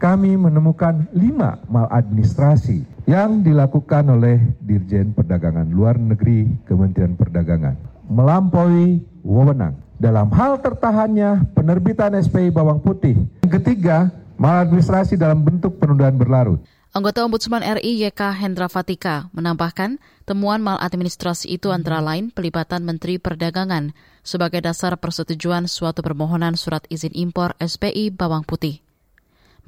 kami 0.00 0.32
menemukan 0.32 1.04
lima 1.12 1.60
maladministrasi 1.68 3.04
yang 3.04 3.44
dilakukan 3.44 4.08
oleh 4.08 4.40
Dirjen 4.64 5.12
Perdagangan 5.12 5.68
Luar 5.68 6.00
Negeri 6.00 6.48
Kementerian 6.64 7.20
Perdagangan 7.20 7.76
melampaui 8.08 9.04
wewenang 9.20 9.76
dalam 10.00 10.32
hal 10.32 10.56
tertahannya 10.64 11.52
penerbitan 11.52 12.16
SPI 12.16 12.48
bawang 12.48 12.80
putih. 12.80 13.12
Yang 13.44 13.60
ketiga, 13.60 14.08
maladministrasi 14.40 15.20
dalam 15.20 15.44
bentuk 15.44 15.76
penundaan 15.76 16.16
berlarut. 16.16 16.64
Anggota 16.90 17.22
Ombudsman 17.22 17.62
RI 17.62 18.02
YK 18.02 18.34
Hendra 18.34 18.66
Fatika 18.66 19.30
menambahkan 19.30 20.02
temuan 20.26 20.58
maladministrasi 20.58 21.46
itu 21.54 21.70
antara 21.70 22.02
lain 22.02 22.34
pelibatan 22.34 22.82
Menteri 22.82 23.22
Perdagangan 23.22 23.94
sebagai 24.26 24.58
dasar 24.64 24.98
persetujuan 24.98 25.70
suatu 25.70 26.02
permohonan 26.02 26.58
surat 26.58 26.82
izin 26.90 27.14
impor 27.14 27.54
SPI 27.62 28.10
bawang 28.10 28.42
putih. 28.42 28.82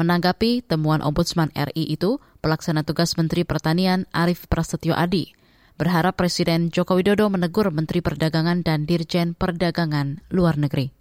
Menanggapi 0.00 0.64
temuan 0.64 1.04
Ombudsman 1.04 1.52
RI 1.52 1.84
itu, 1.92 2.20
pelaksana 2.40 2.84
tugas 2.86 3.16
Menteri 3.20 3.44
Pertanian 3.44 4.08
Arief 4.12 4.48
Prasetyo 4.48 4.96
Adi 4.96 5.36
berharap 5.82 6.14
Presiden 6.14 6.70
Joko 6.70 6.94
Widodo 6.94 7.26
menegur 7.32 7.72
Menteri 7.72 8.04
Perdagangan 8.04 8.62
dan 8.62 8.84
Dirjen 8.84 9.34
Perdagangan 9.34 10.22
Luar 10.30 10.54
Negeri. 10.60 10.92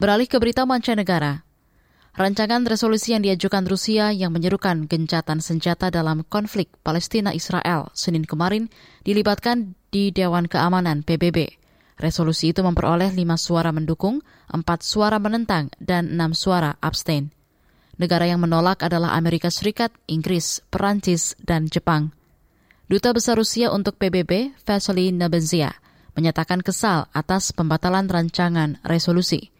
Beralih 0.00 0.28
ke 0.28 0.40
berita 0.40 0.64
mancanegara, 0.64 1.44
rancangan 2.16 2.64
resolusi 2.64 3.12
yang 3.12 3.24
diajukan 3.24 3.68
Rusia 3.68 4.12
yang 4.16 4.32
menyerukan 4.32 4.88
gencatan 4.88 5.44
senjata 5.44 5.92
dalam 5.92 6.24
konflik 6.28 6.72
Palestina-Israel 6.84 7.92
Senin 7.92 8.24
kemarin 8.24 8.72
dilibatkan 9.04 9.76
di 9.92 10.12
Dewan 10.12 10.48
Keamanan 10.48 11.00
PBB. 11.04 11.60
Resolusi 12.00 12.56
itu 12.56 12.64
memperoleh 12.64 13.12
lima 13.12 13.36
suara 13.36 13.76
mendukung, 13.76 14.24
empat 14.48 14.80
suara 14.80 15.20
menentang, 15.20 15.68
dan 15.76 16.08
enam 16.16 16.32
suara 16.32 16.80
abstain. 16.80 17.28
Negara 18.00 18.24
yang 18.24 18.40
menolak 18.40 18.80
adalah 18.80 19.12
Amerika 19.12 19.52
Serikat, 19.52 19.92
Inggris, 20.08 20.64
Perancis, 20.72 21.36
dan 21.36 21.68
Jepang. 21.68 22.16
Duta 22.88 23.12
Besar 23.12 23.36
Rusia 23.36 23.68
untuk 23.68 24.00
PBB, 24.00 24.56
Vasily 24.64 25.12
Nebenzia, 25.12 25.76
menyatakan 26.16 26.64
kesal 26.64 27.12
atas 27.12 27.52
pembatalan 27.52 28.08
rancangan 28.08 28.80
resolusi. 28.88 29.52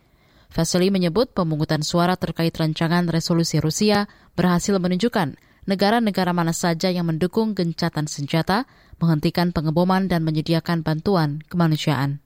Vasily 0.49 0.88
menyebut 0.88 1.37
pemungutan 1.37 1.85
suara 1.85 2.16
terkait 2.16 2.56
rancangan 2.56 3.12
resolusi 3.12 3.61
Rusia 3.61 4.09
berhasil 4.32 4.73
menunjukkan 4.80 5.37
negara-negara 5.68 6.32
mana 6.32 6.56
saja 6.56 6.88
yang 6.88 7.12
mendukung 7.12 7.52
gencatan 7.52 8.09
senjata, 8.09 8.64
menghentikan 9.04 9.52
pengeboman 9.52 10.09
dan 10.09 10.25
menyediakan 10.25 10.80
bantuan 10.80 11.44
kemanusiaan. 11.52 12.25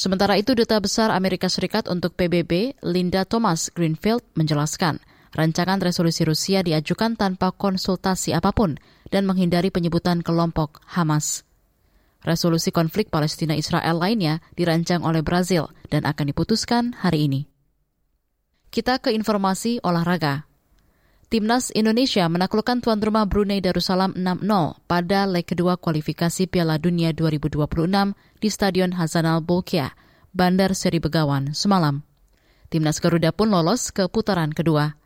Sementara 0.00 0.40
itu, 0.40 0.56
Duta 0.56 0.80
Besar 0.80 1.12
Amerika 1.12 1.52
Serikat 1.52 1.84
untuk 1.84 2.16
PBB, 2.16 2.72
Linda 2.80 3.28
Thomas 3.28 3.68
Greenfield, 3.68 4.24
menjelaskan 4.32 4.96
rancangan 5.36 5.76
resolusi 5.76 6.24
Rusia 6.24 6.64
diajukan 6.64 7.20
tanpa 7.20 7.52
konsultasi 7.52 8.32
apa 8.32 8.48
pun 8.56 8.80
dan 9.12 9.28
menghindari 9.28 9.68
penyebutan 9.68 10.24
kelompok 10.24 10.80
Hamas. 10.88 11.44
Resolusi 12.24 12.72
konflik 12.72 13.12
Palestina-Israel 13.12 14.00
lainnya 14.00 14.40
dirancang 14.56 15.04
oleh 15.04 15.20
Brazil 15.20 15.68
dan 15.92 16.08
akan 16.08 16.32
diputuskan 16.32 16.96
hari 16.96 17.28
ini. 17.28 17.40
Kita 18.72 19.04
ke 19.04 19.12
informasi 19.12 19.84
olahraga. 19.84 20.49
Timnas 21.30 21.70
Indonesia 21.78 22.26
menaklukkan 22.26 22.82
tuan 22.82 22.98
rumah 22.98 23.22
Brunei 23.22 23.62
Darussalam 23.62 24.18
6-0 24.18 24.50
pada 24.90 25.30
leg 25.30 25.46
kedua 25.46 25.78
kualifikasi 25.78 26.50
Piala 26.50 26.74
Dunia 26.74 27.14
2026 27.14 27.54
di 28.42 28.48
Stadion 28.50 28.98
Hasanal 28.98 29.38
Bolkiah, 29.38 29.94
Bandar 30.34 30.74
Seri 30.74 30.98
Begawan, 30.98 31.54
semalam. 31.54 32.02
Timnas 32.66 32.98
Garuda 32.98 33.30
pun 33.30 33.46
lolos 33.46 33.94
ke 33.94 34.10
putaran 34.10 34.50
kedua. 34.50 34.98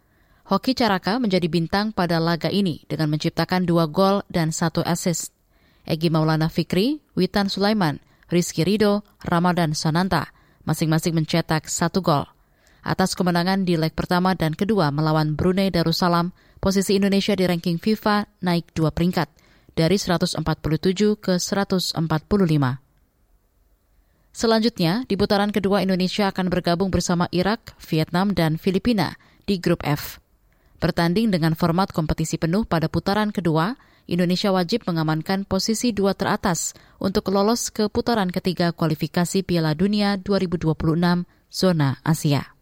Hoki 0.48 0.72
Caraka 0.72 1.20
menjadi 1.20 1.44
bintang 1.44 1.92
pada 1.92 2.16
laga 2.16 2.48
ini 2.48 2.88
dengan 2.88 3.12
menciptakan 3.12 3.68
dua 3.68 3.84
gol 3.84 4.24
dan 4.32 4.48
satu 4.48 4.80
assist. 4.80 5.36
Egi 5.84 6.08
Maulana 6.08 6.48
Fikri, 6.48 7.04
Witan 7.20 7.52
Sulaiman, 7.52 8.00
Rizky 8.32 8.64
Rido, 8.64 9.04
Ramadan 9.20 9.76
Sananta 9.76 10.32
masing-masing 10.64 11.12
mencetak 11.12 11.68
satu 11.68 12.00
gol. 12.00 12.24
Atas 12.84 13.16
kemenangan 13.16 13.64
di 13.64 13.80
leg 13.80 13.96
pertama 13.96 14.36
dan 14.36 14.52
kedua 14.52 14.92
melawan 14.92 15.32
Brunei 15.40 15.72
Darussalam, 15.72 16.36
posisi 16.60 17.00
Indonesia 17.00 17.32
di 17.32 17.48
ranking 17.48 17.80
FIFA 17.80 18.28
naik 18.44 18.76
dua 18.76 18.92
peringkat, 18.92 19.32
dari 19.72 19.96
147 19.96 20.44
ke 21.16 21.40
145. 21.40 21.96
Selanjutnya, 24.34 25.08
di 25.08 25.14
putaran 25.16 25.48
kedua 25.48 25.80
Indonesia 25.80 26.28
akan 26.28 26.52
bergabung 26.52 26.92
bersama 26.92 27.24
Irak, 27.32 27.72
Vietnam, 27.88 28.36
dan 28.36 28.60
Filipina 28.60 29.16
di 29.48 29.56
grup 29.56 29.80
F. 29.80 30.20
Bertanding 30.76 31.32
dengan 31.32 31.56
format 31.56 31.88
kompetisi 31.88 32.36
penuh 32.36 32.68
pada 32.68 32.92
putaran 32.92 33.32
kedua, 33.32 33.80
Indonesia 34.04 34.52
wajib 34.52 34.84
mengamankan 34.84 35.48
posisi 35.48 35.96
dua 35.96 36.12
teratas 36.12 36.76
untuk 37.00 37.32
lolos 37.32 37.72
ke 37.72 37.88
putaran 37.88 38.28
ketiga 38.28 38.76
kualifikasi 38.76 39.40
Piala 39.40 39.72
Dunia 39.72 40.20
2026 40.20 40.76
zona 41.48 41.96
Asia. 42.04 42.53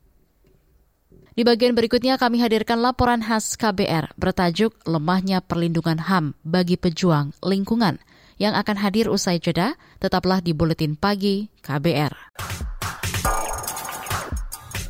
Di 1.33 1.49
bagian 1.49 1.73
berikutnya 1.73 2.21
kami 2.21 2.45
hadirkan 2.45 2.85
laporan 2.85 3.25
khas 3.25 3.57
KBR 3.57 4.13
bertajuk 4.21 4.77
Lemahnya 4.85 5.41
Perlindungan 5.41 5.97
HAM 5.97 6.37
bagi 6.45 6.77
Pejuang 6.77 7.33
Lingkungan 7.41 7.97
yang 8.37 8.53
akan 8.53 8.77
hadir 8.77 9.09
usai 9.09 9.41
jeda, 9.41 9.81
tetaplah 9.97 10.45
di 10.45 10.53
Buletin 10.53 10.93
Pagi 10.93 11.49
KBR. 11.65 12.13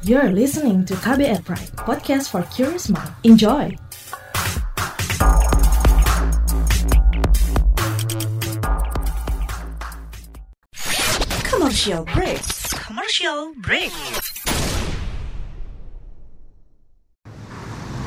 You're 0.03 0.35
listening 0.35 0.83
to 0.91 0.99
KBR 0.99 1.47
Pride, 1.47 1.71
podcast 1.79 2.35
for 2.35 2.43
curious 2.51 2.91
mind. 2.91 3.15
Enjoy! 3.23 3.71
Commercial 11.47 12.03
break. 12.11 12.43
Commercial 12.83 13.55
break. 13.63 13.95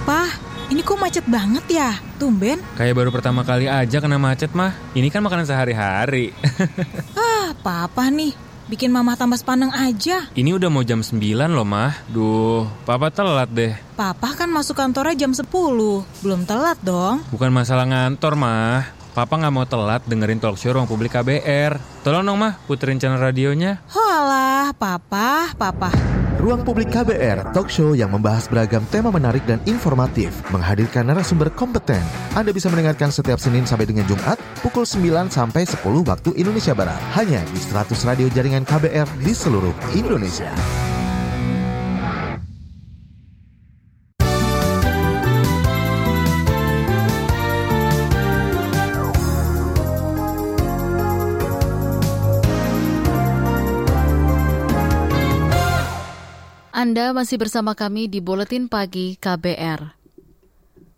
Pah, 0.06 0.30
ini 0.70 0.86
kok 0.86 1.02
macet 1.02 1.26
banget 1.26 1.66
ya? 1.66 1.98
Tumben. 2.22 2.62
Kayak 2.78 2.94
baru 2.94 3.10
pertama 3.10 3.42
kali 3.42 3.66
aja 3.66 3.98
kena 3.98 4.22
macet 4.22 4.54
mah. 4.54 4.78
Ini 4.94 5.10
kan 5.10 5.26
makanan 5.26 5.50
sehari-hari. 5.50 6.30
ah, 7.18 7.58
papa 7.66 8.14
nih. 8.14 8.38
Bikin 8.70 8.94
mama 8.94 9.18
tambah 9.18 9.34
sepaneng 9.34 9.74
aja. 9.74 10.30
Ini 10.38 10.62
udah 10.62 10.70
mau 10.70 10.86
jam 10.86 11.02
9 11.02 11.18
loh, 11.50 11.66
mah. 11.66 12.06
Duh, 12.06 12.70
papa 12.86 13.10
telat 13.10 13.50
deh. 13.50 13.74
Papa 13.98 14.38
kan 14.38 14.46
masuk 14.46 14.78
kantornya 14.78 15.26
jam 15.26 15.34
10. 15.34 15.50
Belum 16.22 16.42
telat 16.46 16.78
dong. 16.86 17.26
Bukan 17.34 17.50
masalah 17.50 17.90
ngantor, 17.90 18.38
mah. 18.38 18.86
Papa 19.18 19.42
nggak 19.42 19.54
mau 19.58 19.66
telat 19.66 20.06
dengerin 20.06 20.38
talk 20.38 20.62
show 20.62 20.70
ruang 20.70 20.86
publik 20.86 21.18
KBR. 21.18 21.82
Tolong 22.06 22.22
dong, 22.22 22.38
mah, 22.38 22.62
puterin 22.70 23.02
channel 23.02 23.18
radionya. 23.18 23.82
Halah, 23.90 24.70
papa, 24.78 25.50
papa. 25.58 26.25
Ruang 26.46 26.62
Publik 26.62 26.94
KBR, 26.94 27.58
talk 27.58 27.74
show 27.74 27.98
yang 27.98 28.14
membahas 28.14 28.46
beragam 28.46 28.86
tema 28.94 29.10
menarik 29.10 29.42
dan 29.50 29.58
informatif, 29.66 30.30
menghadirkan 30.54 31.02
narasumber 31.10 31.50
kompeten. 31.50 32.06
Anda 32.38 32.54
bisa 32.54 32.70
mendengarkan 32.70 33.10
setiap 33.10 33.42
Senin 33.42 33.66
sampai 33.66 33.90
dengan 33.90 34.06
Jumat, 34.06 34.38
pukul 34.62 34.86
9 34.86 35.34
sampai 35.34 35.66
10 35.66 35.82
waktu 36.06 36.38
Indonesia 36.38 36.78
Barat. 36.78 37.02
Hanya 37.18 37.42
di 37.50 37.58
100 37.58 37.98
radio 38.06 38.30
jaringan 38.30 38.62
KBR 38.62 39.10
di 39.26 39.34
seluruh 39.34 39.74
Indonesia. 39.98 40.54
Anda 56.96 57.12
masih 57.12 57.36
bersama 57.36 57.76
kami 57.76 58.08
di 58.08 58.24
Buletin 58.24 58.72
Pagi 58.72 59.20
KBR. 59.20 60.00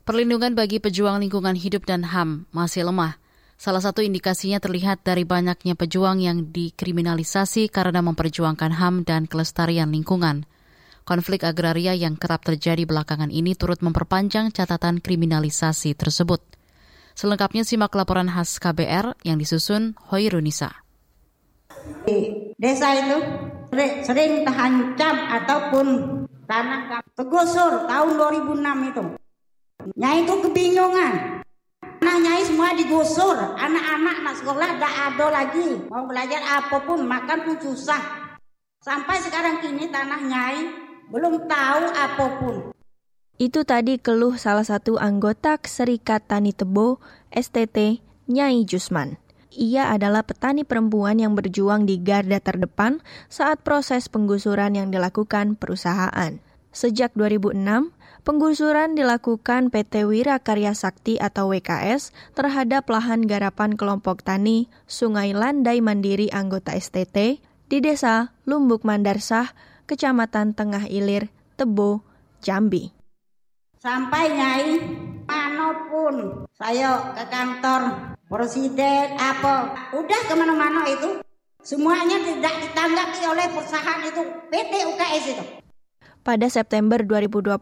Perlindungan 0.05 0.53
bagi 0.53 0.77
pejuang 0.77 1.17
lingkungan 1.17 1.57
hidup 1.57 1.89
dan 1.89 2.05
HAM 2.05 2.45
masih 2.53 2.85
lemah. 2.85 3.17
Salah 3.57 3.81
satu 3.81 4.05
indikasinya 4.05 4.61
terlihat 4.61 5.01
dari 5.01 5.25
banyaknya 5.25 5.73
pejuang 5.73 6.21
yang 6.21 6.53
dikriminalisasi 6.53 7.73
karena 7.73 8.05
memperjuangkan 8.05 8.77
HAM 8.77 9.09
dan 9.09 9.25
kelestarian 9.25 9.89
lingkungan. 9.89 10.45
Konflik 11.01 11.41
agraria 11.41 11.97
yang 11.97 12.13
kerap 12.13 12.45
terjadi 12.45 12.85
belakangan 12.85 13.33
ini 13.33 13.57
turut 13.57 13.81
memperpanjang 13.81 14.53
catatan 14.53 15.01
kriminalisasi 15.01 15.97
tersebut. 15.97 16.45
Selengkapnya 17.17 17.65
simak 17.65 17.97
laporan 17.97 18.29
khas 18.29 18.61
KBR 18.61 19.17
yang 19.25 19.41
disusun 19.41 19.97
Hoirunisa. 20.13 20.77
desa 22.61 22.87
itu 22.93 23.17
sering 23.74 24.47
terancam 24.47 25.15
ataupun 25.27 25.88
tanah 26.47 27.03
tergusur 27.13 27.86
tahun 27.86 28.09
2006 28.15 28.89
itu. 28.91 29.03
Nyai 29.95 30.24
itu 30.24 30.33
kebingungan. 30.47 31.43
Anak 32.07 32.17
nyai 32.24 32.43
semua 32.47 32.71
digusur, 32.71 33.36
anak-anak 33.36 34.15
anak 34.24 34.36
sekolah 34.39 34.69
tidak 34.79 34.95
ada 34.95 35.27
lagi. 35.27 35.69
Mau 35.91 36.07
belajar 36.07 36.39
apa 36.39 36.77
pun, 36.88 37.03
makan 37.03 37.43
pun 37.43 37.57
susah. 37.59 38.00
Sampai 38.79 39.19
sekarang 39.19 39.59
kini 39.59 39.91
tanah 39.91 40.21
nyai 40.24 40.59
belum 41.12 41.51
tahu 41.51 41.83
apa 41.91 42.25
pun. 42.39 42.55
Itu 43.38 43.67
tadi 43.67 44.00
keluh 44.00 44.39
salah 44.39 44.63
satu 44.65 44.97
anggota 44.97 45.59
Serikat 45.62 46.25
Tani 46.25 46.55
Tebo, 46.55 46.97
STT, 47.29 48.01
Nyai 48.31 48.65
Jusman. 48.65 49.19
Ia 49.55 49.95
adalah 49.95 50.27
petani 50.27 50.67
perempuan 50.67 51.23
yang 51.23 51.31
berjuang 51.33 51.87
di 51.87 52.01
garda 52.03 52.43
terdepan 52.43 52.99
saat 53.31 53.63
proses 53.63 54.11
penggusuran 54.11 54.75
yang 54.75 54.91
dilakukan 54.91 55.55
perusahaan. 55.55 56.43
Sejak 56.75 57.15
2006, 57.15 57.95
penggusuran 58.27 58.93
dilakukan 58.93 59.71
PT 59.71 60.03
Wira 60.03 60.37
Karya 60.43 60.75
Sakti 60.75 61.15
atau 61.15 61.49
WKS 61.55 62.11
terhadap 62.35 62.85
lahan 62.91 63.23
garapan 63.23 63.73
kelompok 63.79 64.21
tani 64.21 64.67
Sungai 64.85 65.31
Landai 65.31 65.79
Mandiri 65.79 66.27
anggota 66.29 66.75
STT 66.75 67.39
di 67.71 67.77
Desa 67.79 68.35
Lumbuk 68.43 68.83
Mandarsah, 68.83 69.55
Kecamatan 69.87 70.53
Tengah 70.53 70.91
Ilir, 70.91 71.31
Tebo, 71.55 72.03
Jambi. 72.43 72.91
Sampai 73.79 74.27
Nyai, 74.35 74.69
mana 75.27 75.91
pun 75.91 76.48
saya 76.55 77.13
ke 77.13 77.24
kantor 77.27 77.81
presiden 78.27 79.15
apa, 79.19 79.75
udah 79.96 80.22
ke 80.27 80.34
mana-mana 80.36 80.84
itu, 80.88 81.19
semuanya 81.63 82.19
tidak 82.24 82.55
ditanggapi 82.63 83.22
oleh 83.27 83.46
perusahaan 83.51 84.01
itu, 84.03 84.24
PT 84.51 84.74
UKS 84.96 85.25
itu. 85.36 85.43
Pada 86.24 86.48
September 86.51 87.00
2020, 87.00 87.55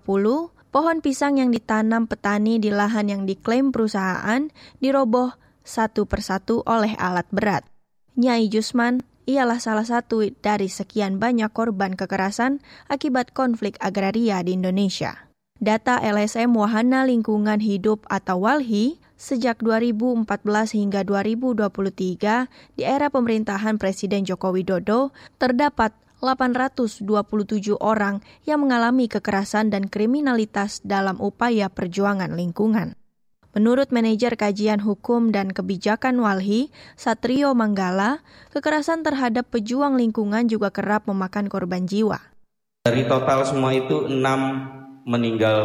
pohon 0.74 0.98
pisang 1.02 1.38
yang 1.38 1.54
ditanam 1.54 2.10
petani 2.10 2.58
di 2.58 2.74
lahan 2.74 3.10
yang 3.10 3.22
diklaim 3.30 3.70
perusahaan 3.70 4.50
diroboh 4.82 5.38
satu 5.62 6.10
persatu 6.10 6.66
oleh 6.66 6.98
alat 6.98 7.30
berat. 7.30 7.66
Nyai 8.18 8.50
Jusman 8.50 9.06
ialah 9.26 9.58
salah 9.58 9.86
satu 9.86 10.26
dari 10.42 10.70
sekian 10.70 11.18
banyak 11.18 11.50
korban 11.54 11.98
kekerasan 11.98 12.62
akibat 12.90 13.34
konflik 13.34 13.78
agraria 13.82 14.42
di 14.46 14.54
Indonesia. 14.54 15.25
Data 15.56 16.04
LSM 16.04 16.52
Wahana 16.52 17.08
Lingkungan 17.08 17.64
Hidup 17.64 18.04
atau 18.12 18.44
WALHI 18.44 19.00
sejak 19.16 19.64
2014 19.64 20.28
hingga 20.76 21.08
2023 21.08 22.76
di 22.76 22.84
era 22.84 23.08
pemerintahan 23.08 23.80
Presiden 23.80 24.28
Joko 24.28 24.52
Widodo 24.52 25.16
terdapat 25.40 25.96
827 26.20 27.08
orang 27.80 28.20
yang 28.44 28.68
mengalami 28.68 29.08
kekerasan 29.08 29.72
dan 29.72 29.88
kriminalitas 29.88 30.84
dalam 30.84 31.24
upaya 31.24 31.72
perjuangan 31.72 32.36
lingkungan. 32.36 33.00
Menurut 33.56 33.96
manajer 33.96 34.36
kajian 34.36 34.84
hukum 34.84 35.32
dan 35.32 35.56
kebijakan 35.56 36.20
Walhi, 36.20 36.68
Satrio 37.00 37.56
Manggala, 37.56 38.20
kekerasan 38.52 39.08
terhadap 39.08 39.48
pejuang 39.48 39.96
lingkungan 39.96 40.52
juga 40.52 40.76
kerap 40.76 41.08
memakan 41.08 41.48
korban 41.48 41.88
jiwa. 41.88 42.20
Dari 42.84 43.08
total 43.08 43.48
semua 43.48 43.72
itu 43.72 44.12
enam 44.12 44.68
meninggal 45.06 45.58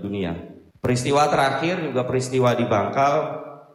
dunia. 0.00 0.34
Peristiwa 0.80 1.28
terakhir 1.28 1.92
juga 1.92 2.08
peristiwa 2.08 2.56
di 2.56 2.64
Bangkal, 2.64 3.14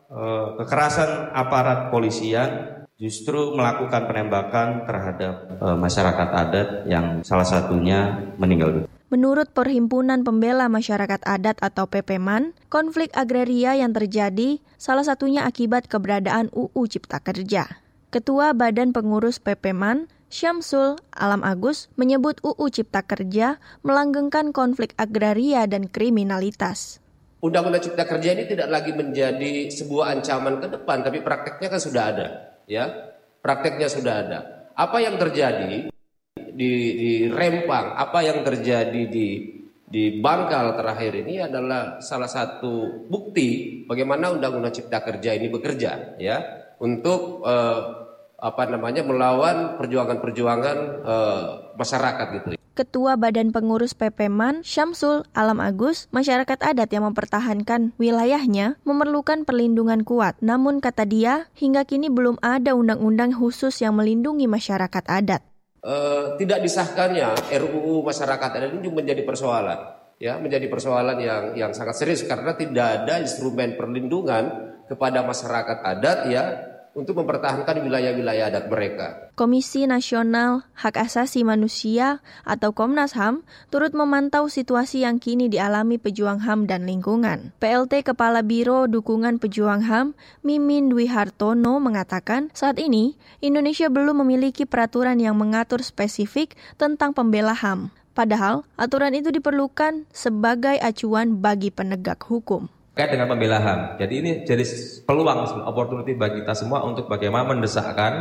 eh, 0.09 0.47
kekerasan 0.59 1.31
aparat 1.31 1.93
polisian 1.93 2.73
justru 3.03 3.57
melakukan 3.57 4.05
penembakan 4.05 4.85
terhadap 4.85 5.33
e, 5.59 5.67
masyarakat 5.75 6.29
adat 6.29 6.69
yang 6.85 7.05
salah 7.25 7.43
satunya 7.43 8.31
meninggal 8.37 8.85
Menurut 9.13 9.53
Perhimpunan 9.53 10.25
Pembela 10.25 10.65
Masyarakat 10.73 11.21
Adat 11.21 11.61
atau 11.61 11.85
PPMAN, 11.85 12.57
konflik 12.65 13.13
agraria 13.13 13.77
yang 13.77 13.93
terjadi 13.93 14.57
salah 14.81 15.05
satunya 15.05 15.45
akibat 15.45 15.85
keberadaan 15.85 16.49
UU 16.49 16.89
Cipta 16.89 17.21
Kerja. 17.21 17.77
Ketua 18.09 18.57
Badan 18.57 18.89
Pengurus 18.89 19.37
PPMAN, 19.37 20.09
Syamsul 20.33 20.97
Alam 21.13 21.45
Agus, 21.45 21.93
menyebut 21.93 22.41
UU 22.41 22.65
Cipta 22.73 23.05
Kerja 23.05 23.61
melanggengkan 23.85 24.49
konflik 24.49 24.97
agraria 24.97 25.69
dan 25.69 25.85
kriminalitas. 25.85 26.97
Undang-Undang 27.45 27.85
Cipta 27.85 28.09
Kerja 28.09 28.33
ini 28.33 28.49
tidak 28.49 28.73
lagi 28.73 28.97
menjadi 28.97 29.69
sebuah 29.69 30.17
ancaman 30.17 30.57
ke 30.57 30.73
depan, 30.73 31.05
tapi 31.05 31.21
prakteknya 31.21 31.69
kan 31.69 31.77
sudah 31.77 32.03
ada 32.09 32.27
ya 32.65 33.13
prakteknya 33.45 33.85
sudah 33.85 34.13
ada. 34.25 34.39
Apa 34.73 35.05
yang 35.05 35.21
terjadi 35.21 35.93
di, 36.33 36.71
di 36.97 37.11
Rempang, 37.29 37.93
apa 37.93 38.25
yang 38.25 38.41
terjadi 38.41 39.05
di 39.05 39.61
di 39.85 40.17
Bangkal 40.17 40.73
terakhir 40.73 41.13
ini 41.21 41.45
adalah 41.45 42.01
salah 42.01 42.25
satu 42.25 43.05
bukti 43.05 43.85
bagaimana 43.85 44.33
Undang-Undang 44.33 44.73
Cipta 44.73 45.05
Kerja 45.05 45.37
ini 45.37 45.53
bekerja 45.53 46.17
ya 46.17 46.41
untuk 46.81 47.45
eh, 47.45 48.02
apa 48.43 48.67
namanya 48.67 49.07
melawan 49.07 49.79
perjuangan-perjuangan 49.79 50.77
eh, 51.07 51.43
masyarakat 51.79 52.27
gitu. 52.35 52.47
Ketua 52.73 53.15
Badan 53.15 53.53
Pengurus 53.53 53.93
PPMAN 53.93 54.65
Syamsul 54.65 55.23
Alam 55.37 55.61
Agus, 55.61 56.09
masyarakat 56.09 56.57
adat 56.57 56.89
yang 56.89 57.05
mempertahankan 57.05 57.93
wilayahnya 58.01 58.81
memerlukan 58.81 59.45
perlindungan 59.45 60.01
kuat. 60.01 60.41
Namun 60.41 60.81
kata 60.81 61.05
dia, 61.05 61.47
hingga 61.53 61.85
kini 61.85 62.09
belum 62.09 62.41
ada 62.41 62.73
undang-undang 62.73 63.29
khusus 63.29 63.77
yang 63.77 63.93
melindungi 63.93 64.49
masyarakat 64.49 65.05
adat. 65.05 65.45
Uh, 65.85 66.33
tidak 66.41 66.65
disahkannya 66.65 67.29
RUU 67.53 68.01
masyarakat 68.01 68.49
adat 68.57 68.71
ini 68.73 68.89
menjadi 68.89 69.21
persoalan, 69.21 69.77
ya 70.17 70.41
menjadi 70.41 70.65
persoalan 70.65 71.21
yang 71.21 71.43
yang 71.53 71.71
sangat 71.77 71.93
serius 72.01 72.25
karena 72.25 72.57
tidak 72.57 73.05
ada 73.05 73.21
instrumen 73.21 73.77
perlindungan 73.77 74.73
kepada 74.89 75.21
masyarakat 75.21 75.77
adat 75.77 76.19
ya 76.25 76.72
untuk 76.93 77.21
mempertahankan 77.21 77.81
wilayah-wilayah 77.81 78.53
adat 78.53 78.65
mereka. 78.69 79.07
Komisi 79.33 79.89
Nasional 79.89 80.65
Hak 80.77 80.97
Asasi 80.97 81.41
Manusia 81.41 82.21
atau 82.45 82.71
Komnas 82.71 83.17
HAM 83.17 83.41
turut 83.73 83.97
memantau 83.97 84.45
situasi 84.45 85.01
yang 85.01 85.17
kini 85.17 85.49
dialami 85.49 85.97
pejuang 85.97 86.45
HAM 86.45 86.69
dan 86.69 86.85
lingkungan. 86.85 87.53
PLT 87.57 88.05
Kepala 88.05 88.45
Biro 88.45 88.85
Dukungan 88.85 89.41
Pejuang 89.41 89.81
HAM, 89.85 90.13
Mimin 90.45 90.93
Dwi 90.93 91.09
Hartono 91.09 91.81
mengatakan, 91.81 92.53
saat 92.53 92.77
ini 92.77 93.17
Indonesia 93.41 93.89
belum 93.89 94.21
memiliki 94.21 94.69
peraturan 94.69 95.17
yang 95.17 95.33
mengatur 95.33 95.81
spesifik 95.81 96.53
tentang 96.77 97.17
pembela 97.17 97.57
HAM. 97.57 97.89
Padahal, 98.13 98.61
aturan 98.77 99.17
itu 99.17 99.33
diperlukan 99.33 100.05
sebagai 100.13 100.77
acuan 100.77 101.41
bagi 101.41 101.73
penegak 101.73 102.21
hukum 102.29 102.69
terkait 102.93 103.09
dengan 103.17 103.25
pembela 103.25 103.57
HAM. 103.57 103.97
Jadi 103.97 104.13
ini 104.21 104.31
jadi 104.45 104.61
peluang, 105.01 105.65
opportunity 105.65 106.13
bagi 106.13 106.45
kita 106.45 106.53
semua 106.53 106.85
untuk 106.85 107.09
bagaimana 107.09 107.49
mendesakkan 107.49 108.13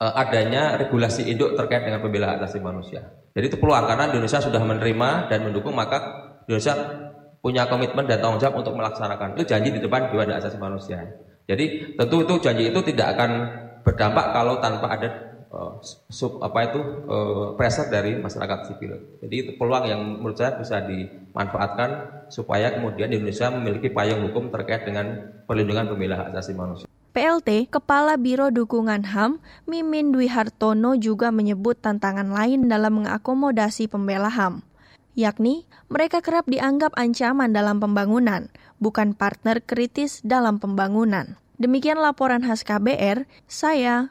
uh, 0.00 0.14
adanya 0.16 0.80
regulasi 0.80 1.28
induk 1.28 1.52
terkait 1.52 1.84
dengan 1.84 2.00
pembela 2.00 2.32
hak 2.32 2.48
asasi 2.48 2.64
manusia. 2.64 3.04
Jadi 3.36 3.52
itu 3.52 3.60
peluang 3.60 3.84
karena 3.84 4.08
Indonesia 4.08 4.40
sudah 4.40 4.64
menerima 4.64 5.28
dan 5.28 5.44
mendukung 5.44 5.76
maka 5.76 6.00
Indonesia 6.48 6.72
punya 7.44 7.68
komitmen 7.68 8.08
dan 8.08 8.24
tanggung 8.24 8.40
jawab 8.40 8.64
untuk 8.64 8.72
melaksanakan 8.72 9.36
itu 9.36 9.44
janji 9.44 9.68
di 9.68 9.80
depan 9.84 10.08
Dewan 10.08 10.32
Hak 10.32 10.40
Asasi 10.40 10.56
Manusia. 10.56 11.04
Jadi 11.44 11.92
tentu 11.92 12.24
itu 12.24 12.34
janji 12.40 12.72
itu 12.72 12.80
tidak 12.80 13.20
akan 13.20 13.30
berdampak 13.84 14.32
kalau 14.32 14.56
tanpa 14.64 14.88
ada 14.96 15.33
uh, 15.54 15.78
sub 16.10 16.42
apa 16.42 16.58
itu 16.74 16.80
uh, 17.06 17.54
pressure 17.54 17.86
dari 17.86 18.18
masyarakat 18.18 18.58
sipil. 18.66 19.22
Jadi 19.22 19.34
itu 19.38 19.50
peluang 19.54 19.86
yang 19.86 20.02
menurut 20.18 20.34
saya 20.34 20.58
bisa 20.58 20.82
dimanfaatkan 20.82 21.90
supaya 22.28 22.74
kemudian 22.74 23.14
Indonesia 23.14 23.48
memiliki 23.54 23.94
payung 23.94 24.26
hukum 24.26 24.50
terkait 24.50 24.82
dengan 24.82 25.30
perlindungan 25.46 25.94
pembela 25.94 26.18
hak 26.18 26.34
asasi 26.34 26.52
manusia. 26.58 26.86
PLT, 27.14 27.70
Kepala 27.70 28.18
Biro 28.18 28.50
Dukungan 28.50 29.06
HAM, 29.14 29.38
Mimin 29.70 30.10
Dwi 30.10 30.26
Hartono 30.26 30.98
juga 30.98 31.30
menyebut 31.30 31.78
tantangan 31.78 32.26
lain 32.26 32.66
dalam 32.66 32.98
mengakomodasi 32.98 33.86
pembela 33.86 34.26
HAM, 34.26 34.66
yakni 35.14 35.62
mereka 35.86 36.18
kerap 36.18 36.50
dianggap 36.50 36.90
ancaman 36.98 37.54
dalam 37.54 37.78
pembangunan, 37.78 38.50
bukan 38.82 39.14
partner 39.14 39.62
kritis 39.62 40.26
dalam 40.26 40.58
pembangunan. 40.58 41.38
Demikian 41.54 42.02
laporan 42.02 42.42
khas 42.42 42.66
KBR, 42.66 43.30
saya 43.46 44.10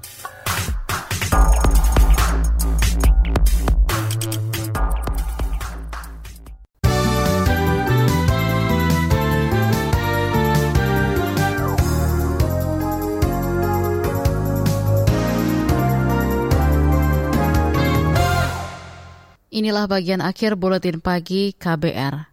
Inilah 19.51 19.83
bagian 19.83 20.23
akhir 20.23 20.55
buletin 20.55 21.03
pagi 21.03 21.51
KBR. 21.51 22.23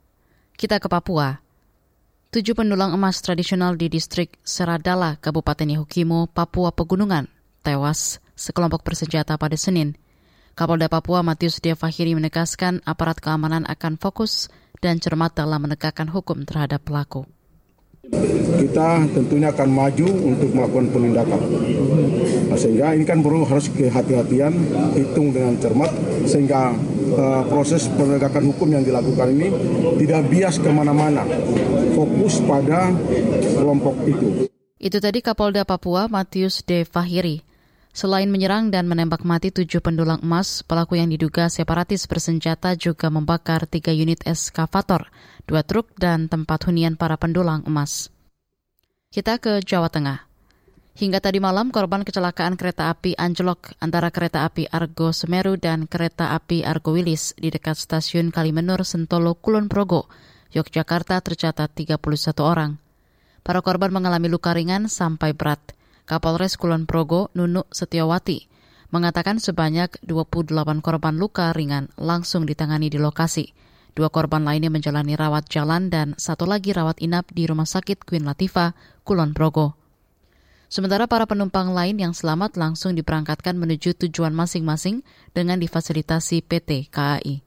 Kita 0.54 0.78
ke 0.78 0.86
Papua. 0.86 1.42
Tujuh 2.30 2.54
pendulang 2.54 2.94
emas 2.94 3.18
tradisional 3.18 3.74
di 3.74 3.90
distrik 3.90 4.38
Seradala, 4.46 5.18
Kabupaten 5.18 5.66
Yahukimo, 5.66 6.30
Papua 6.30 6.70
Pegunungan, 6.70 7.26
tewas 7.66 8.22
sekelompok 8.38 8.86
bersenjata 8.86 9.34
pada 9.34 9.58
Senin. 9.58 9.98
Kapolda 10.54 10.86
Papua 10.86 11.26
Matius 11.26 11.58
Devahiri 11.58 12.14
menegaskan 12.14 12.86
aparat 12.86 13.18
keamanan 13.18 13.66
akan 13.66 13.98
fokus 13.98 14.46
dan 14.78 15.02
cermat 15.02 15.34
dalam 15.34 15.66
menegakkan 15.66 16.06
hukum 16.06 16.46
terhadap 16.46 16.86
pelaku 16.86 17.26
kita 18.58 19.04
tentunya 19.12 19.48
akan 19.52 19.68
maju 19.68 20.08
untuk 20.24 20.50
melakukan 20.56 20.86
penindakan. 20.90 21.40
Nah, 22.48 22.56
sehingga 22.56 22.96
ini 22.96 23.04
kan 23.04 23.20
perlu 23.20 23.44
harus 23.44 23.68
kehati-hatian, 23.68 24.52
hitung 24.96 25.36
dengan 25.36 25.52
cermat, 25.60 25.92
sehingga 26.24 26.72
uh, 27.12 27.44
proses 27.44 27.92
penegakan 27.92 28.48
hukum 28.48 28.72
yang 28.72 28.84
dilakukan 28.84 29.28
ini 29.36 29.52
tidak 30.00 30.32
bias 30.32 30.56
ke 30.56 30.70
mana-mana, 30.72 31.28
fokus 31.92 32.40
pada 32.48 32.88
kelompok 33.52 33.94
itu. 34.08 34.48
Itu 34.80 34.96
tadi 35.02 35.20
Kapolda 35.20 35.68
Papua 35.68 36.08
Matius 36.08 36.64
De 36.64 36.88
Fahiri. 36.88 37.44
Selain 37.92 38.30
menyerang 38.30 38.70
dan 38.70 38.86
menembak 38.86 39.26
mati 39.26 39.50
tujuh 39.50 39.82
pendulang 39.82 40.22
emas, 40.22 40.62
pelaku 40.62 41.02
yang 41.02 41.10
diduga 41.10 41.50
separatis 41.50 42.06
bersenjata 42.06 42.78
juga 42.78 43.10
membakar 43.10 43.66
tiga 43.66 43.90
unit 43.90 44.22
eskavator, 44.22 45.10
dua 45.50 45.66
truk, 45.66 45.90
dan 45.98 46.30
tempat 46.30 46.62
hunian 46.70 46.94
para 46.94 47.18
pendulang 47.18 47.66
emas. 47.66 48.06
Kita 49.10 49.42
ke 49.42 49.64
Jawa 49.66 49.90
Tengah. 49.90 50.27
Hingga 50.98 51.22
tadi 51.22 51.38
malam, 51.38 51.70
korban 51.70 52.02
kecelakaan 52.02 52.58
kereta 52.58 52.90
api 52.90 53.14
anjlok 53.14 53.70
antara 53.78 54.10
kereta 54.10 54.42
api 54.42 54.66
Argo 54.66 55.14
Semeru 55.14 55.54
dan 55.54 55.86
kereta 55.86 56.34
api 56.34 56.66
Argo 56.66 56.90
Wilis 56.90 57.38
di 57.38 57.54
dekat 57.54 57.78
stasiun 57.78 58.34
Kalimenur 58.34 58.82
Sentolo 58.82 59.38
Kulon 59.38 59.70
Progo, 59.70 60.10
Yogyakarta 60.50 61.22
tercatat 61.22 61.70
31 61.70 62.02
orang. 62.42 62.82
Para 63.46 63.62
korban 63.62 63.94
mengalami 63.94 64.26
luka 64.26 64.50
ringan 64.50 64.90
sampai 64.90 65.38
berat. 65.38 65.62
Kapolres 66.02 66.58
Kulon 66.58 66.82
Progo 66.90 67.30
Nunuk 67.30 67.70
Setiawati 67.70 68.50
mengatakan 68.90 69.38
sebanyak 69.38 70.02
28 70.02 70.50
korban 70.82 71.14
luka 71.14 71.54
ringan 71.54 71.94
langsung 71.94 72.42
ditangani 72.42 72.90
di 72.90 72.98
lokasi. 72.98 73.54
Dua 73.94 74.10
korban 74.10 74.42
lainnya 74.42 74.74
menjalani 74.74 75.14
rawat 75.14 75.46
jalan 75.46 75.94
dan 75.94 76.18
satu 76.18 76.42
lagi 76.42 76.74
rawat 76.74 76.98
inap 76.98 77.30
di 77.30 77.46
Rumah 77.46 77.70
Sakit 77.70 78.02
Queen 78.02 78.26
Latifah, 78.26 78.74
Kulon 79.06 79.30
Progo. 79.30 79.77
Sementara 80.68 81.08
para 81.08 81.24
penumpang 81.24 81.72
lain 81.72 81.96
yang 81.96 82.12
selamat 82.12 82.60
langsung 82.60 82.92
diperangkatkan 82.92 83.56
menuju 83.56 83.96
tujuan 84.04 84.36
masing-masing 84.36 85.00
dengan 85.32 85.56
difasilitasi 85.56 86.44
PT 86.44 86.92
KAI. 86.92 87.40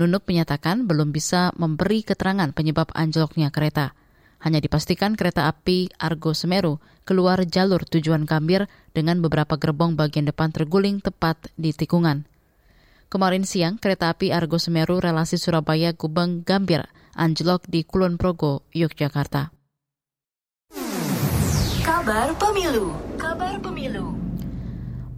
Nunuk 0.00 0.24
menyatakan 0.24 0.88
belum 0.88 1.12
bisa 1.12 1.52
memberi 1.60 2.00
keterangan 2.00 2.52
penyebab 2.56 2.88
anjloknya 2.96 3.52
kereta. 3.52 3.92
Hanya 4.40 4.60
dipastikan 4.60 5.16
kereta 5.16 5.48
api 5.48 5.92
Argo 6.00 6.32
Semeru 6.32 6.80
keluar 7.04 7.44
jalur 7.44 7.84
tujuan 7.84 8.24
Gambir 8.24 8.68
dengan 8.92 9.20
beberapa 9.20 9.56
gerbong 9.56 9.96
bagian 9.96 10.28
depan 10.28 10.52
terguling 10.52 11.00
tepat 11.00 11.52
di 11.60 11.72
tikungan. 11.76 12.28
Kemarin 13.08 13.48
siang, 13.48 13.80
kereta 13.80 14.12
api 14.12 14.32
Argo 14.32 14.60
Semeru 14.60 15.00
relasi 15.00 15.40
Surabaya 15.40 15.92
Gubeng 15.96 16.44
Gambir 16.44 16.88
anjlok 17.16 17.64
di 17.68 17.84
Kulon 17.84 18.20
Progo, 18.20 18.64
Yogyakarta. 18.76 19.55
Kabar 22.06 22.38
Pemilu 22.38 22.94
Kabar 23.18 23.58
Pemilu 23.58 24.14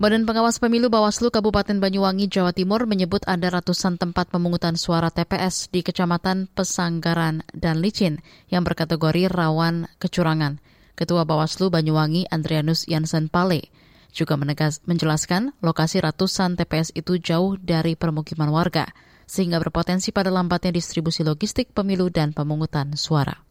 Badan 0.01 0.25
Pengawas 0.25 0.57
Pemilu 0.57 0.89
Bawaslu 0.89 1.29
Kabupaten 1.29 1.85
Banyuwangi, 1.85 2.33
Jawa 2.33 2.57
Timur 2.57 2.89
menyebut 2.89 3.21
ada 3.29 3.53
ratusan 3.53 4.01
tempat 4.01 4.33
pemungutan 4.33 4.73
suara 4.81 5.13
TPS 5.13 5.69
di 5.69 5.85
Kecamatan 5.85 6.49
Pesanggaran 6.49 7.45
dan 7.53 7.85
Licin 7.85 8.25
yang 8.49 8.65
berkategori 8.65 9.29
rawan 9.29 9.85
kecurangan. 10.01 10.65
Ketua 10.97 11.29
Bawaslu 11.29 11.69
Banyuwangi 11.69 12.25
Andrianus 12.33 12.89
Yansen 12.89 13.29
Pale 13.29 13.69
juga 14.17 14.41
menegas, 14.41 14.81
menjelaskan 14.89 15.53
lokasi 15.61 16.01
ratusan 16.01 16.57
TPS 16.57 16.97
itu 16.97 17.21
jauh 17.21 17.61
dari 17.61 18.01
permukiman 18.01 18.49
warga, 18.49 18.89
sehingga 19.29 19.61
berpotensi 19.61 20.09
pada 20.09 20.33
lambatnya 20.33 20.73
distribusi 20.73 21.21
logistik 21.21 21.69
pemilu 21.69 22.09
dan 22.09 22.33
pemungutan 22.33 22.97
suara. 22.97 23.45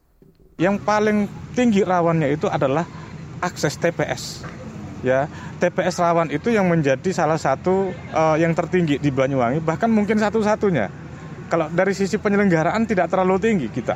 Yang 0.58 0.82
paling 0.82 1.30
tinggi 1.54 1.86
rawannya 1.86 2.34
itu 2.34 2.50
adalah 2.50 3.06
akses 3.42 3.78
TPS 3.78 4.46
ya 5.06 5.30
TPS 5.58 6.02
Rawan 6.02 6.30
itu 6.34 6.54
yang 6.54 6.70
menjadi 6.70 7.10
salah 7.14 7.38
satu 7.38 7.94
uh, 8.14 8.38
yang 8.38 8.54
tertinggi 8.54 8.98
di 9.02 9.10
Banyuwangi 9.10 9.62
bahkan 9.62 9.90
mungkin 9.90 10.18
satu-satunya. 10.22 10.90
Kalau 11.48 11.72
dari 11.72 11.96
sisi 11.96 12.20
penyelenggaraan 12.20 12.84
tidak 12.84 13.08
terlalu 13.08 13.40
tinggi 13.40 13.68
kita. 13.72 13.96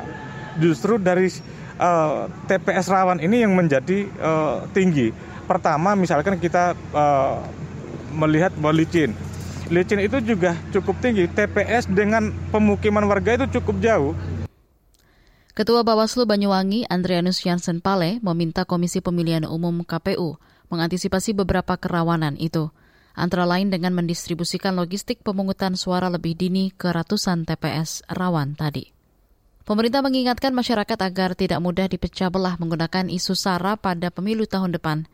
Justru 0.56 0.96
dari 0.96 1.28
uh, 1.76 1.84
eh, 1.84 2.20
TPS 2.48 2.88
Rawan 2.88 3.20
ini 3.20 3.44
yang 3.44 3.52
menjadi 3.52 4.08
uh, 4.16 4.64
tinggi. 4.72 5.12
Pertama 5.44 5.92
misalkan 5.92 6.40
kita 6.40 6.72
uh, 6.96 7.44
melihat 8.16 8.56
bahwa 8.56 8.80
licin. 8.80 9.12
Licin 9.68 10.00
itu 10.00 10.16
juga 10.24 10.56
cukup 10.72 10.96
tinggi. 11.04 11.28
TPS 11.28 11.92
dengan 11.92 12.32
pemukiman 12.48 13.04
warga 13.04 13.36
itu 13.36 13.60
cukup 13.60 13.84
jauh 13.84 14.16
Ketua 15.52 15.84
Bawaslu 15.84 16.24
Banyuwangi 16.24 16.88
Andrianus 16.88 17.44
Jansen 17.44 17.84
Pale 17.84 18.24
meminta 18.24 18.64
Komisi 18.64 19.04
Pemilihan 19.04 19.44
Umum 19.44 19.84
KPU 19.84 20.40
mengantisipasi 20.72 21.36
beberapa 21.36 21.76
kerawanan 21.76 22.40
itu, 22.40 22.72
antara 23.12 23.44
lain 23.44 23.68
dengan 23.68 23.92
mendistribusikan 23.92 24.72
logistik 24.72 25.20
pemungutan 25.20 25.76
suara 25.76 26.08
lebih 26.08 26.40
dini 26.40 26.72
ke 26.72 26.88
ratusan 26.88 27.44
TPS 27.44 28.00
rawan 28.08 28.56
tadi. 28.56 28.96
Pemerintah 29.68 30.00
mengingatkan 30.00 30.56
masyarakat 30.56 30.96
agar 30.96 31.36
tidak 31.36 31.60
mudah 31.60 31.84
dipecah 31.84 32.32
belah 32.32 32.56
menggunakan 32.56 33.12
isu 33.12 33.36
SARA 33.36 33.76
pada 33.76 34.08
pemilu 34.08 34.48
tahun 34.48 34.72
depan. 34.72 35.04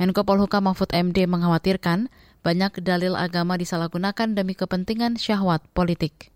Menko 0.00 0.24
Polhukam 0.24 0.72
Mahfud 0.72 0.88
MD 0.88 1.28
mengkhawatirkan 1.28 2.08
banyak 2.40 2.80
dalil 2.80 3.12
agama 3.12 3.60
disalahgunakan 3.60 4.32
demi 4.32 4.56
kepentingan 4.56 5.20
syahwat 5.20 5.60
politik. 5.76 6.31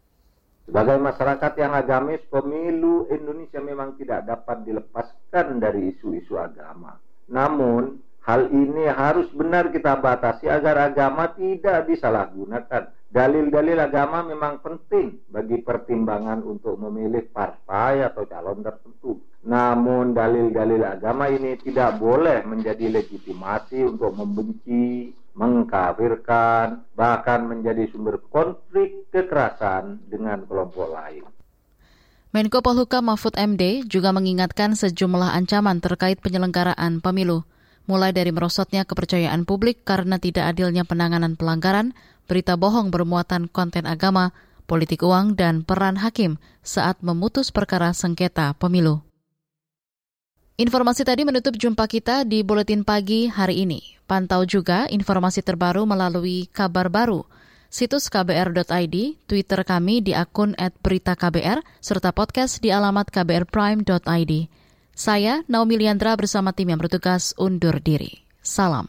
Sebagai 0.67 0.99
masyarakat 0.99 1.53
yang 1.63 1.73
agamis, 1.79 2.21
pemilu 2.27 3.07
Indonesia 3.09 3.63
memang 3.63 3.95
tidak 3.95 4.27
dapat 4.27 4.67
dilepaskan 4.67 5.63
dari 5.63 5.95
isu-isu 5.95 6.35
agama. 6.35 6.99
Namun, 7.31 8.03
Hal 8.27 8.51
ini 8.51 8.91
harus 8.91 9.31
benar 9.31 9.71
kita 9.71 10.03
batasi 10.03 10.51
agar 10.51 10.91
agama 10.91 11.31
tidak 11.39 11.87
disalahgunakan. 11.87 12.91
Dalil-dalil 13.07 13.79
agama 13.79 14.27
memang 14.27 14.59
penting 14.59 15.31
bagi 15.31 15.63
pertimbangan 15.63 16.43
untuk 16.43 16.75
memilih 16.75 17.23
partai 17.31 18.03
atau 18.03 18.27
calon 18.27 18.67
tertentu. 18.67 19.23
Namun 19.47 20.11
dalil-dalil 20.11 20.83
agama 20.83 21.31
ini 21.31 21.55
tidak 21.63 22.03
boleh 22.03 22.43
menjadi 22.43 22.99
legitimasi 22.99 23.87
untuk 23.87 24.11
membenci, 24.19 25.15
mengkafirkan, 25.37 26.89
bahkan 26.97 27.45
menjadi 27.45 27.87
sumber 27.93 28.19
konflik 28.33 29.07
kekerasan 29.13 30.01
dengan 30.09 30.49
kelompok 30.49 30.91
lain. 30.91 31.29
Menko 32.33 32.65
Polhukam 32.65 33.13
Mahfud 33.13 33.37
MD 33.37 33.85
juga 33.85 34.13
mengingatkan 34.13 34.73
sejumlah 34.73 35.37
ancaman 35.37 35.81
terkait 35.81 36.21
penyelenggaraan 36.21 37.05
pemilu 37.05 37.45
mulai 37.87 38.11
dari 38.11 38.35
merosotnya 38.35 38.83
kepercayaan 38.85 39.47
publik 39.47 39.87
karena 39.87 40.19
tidak 40.19 40.55
adilnya 40.55 40.83
penanganan 40.83 41.39
pelanggaran, 41.39 41.95
berita 42.27 42.59
bohong 42.59 42.91
bermuatan 42.91 43.47
konten 43.47 43.87
agama, 43.87 44.35
politik 44.67 45.07
uang, 45.07 45.39
dan 45.39 45.63
peran 45.63 46.03
hakim 46.03 46.43
saat 46.67 47.01
memutus 47.01 47.55
perkara 47.55 47.95
sengketa 47.95 48.53
pemilu. 48.59 49.07
Informasi 50.59 51.07
tadi 51.07 51.23
menutup 51.23 51.55
jumpa 51.55 51.87
kita 51.87 52.27
di 52.27 52.43
Buletin 52.43 52.83
Pagi 52.83 53.31
hari 53.31 53.63
ini. 53.63 53.96
Pantau 54.07 54.47
juga 54.47 54.87
informasi 54.87 55.43
terbaru 55.43 55.83
melalui 55.83 56.47
kabar 56.55 56.87
baru, 56.87 57.27
situs 57.67 58.07
kbr.id, 58.07 58.97
Twitter 59.27 59.61
kami 59.67 59.99
di 59.99 60.15
akun 60.15 60.55
@beritaKBR, 60.55 61.61
serta 61.83 62.15
podcast 62.15 62.63
di 62.63 62.71
alamat 62.71 63.11
kbrprime.id. 63.11 64.33
Saya, 64.97 65.43
Naomi 65.51 65.77
Liandra 65.77 66.15
bersama 66.15 66.55
tim 66.55 66.71
yang 66.73 66.81
bertugas 66.81 67.35
undur 67.37 67.83
diri. 67.83 68.25
Salam. 68.41 68.89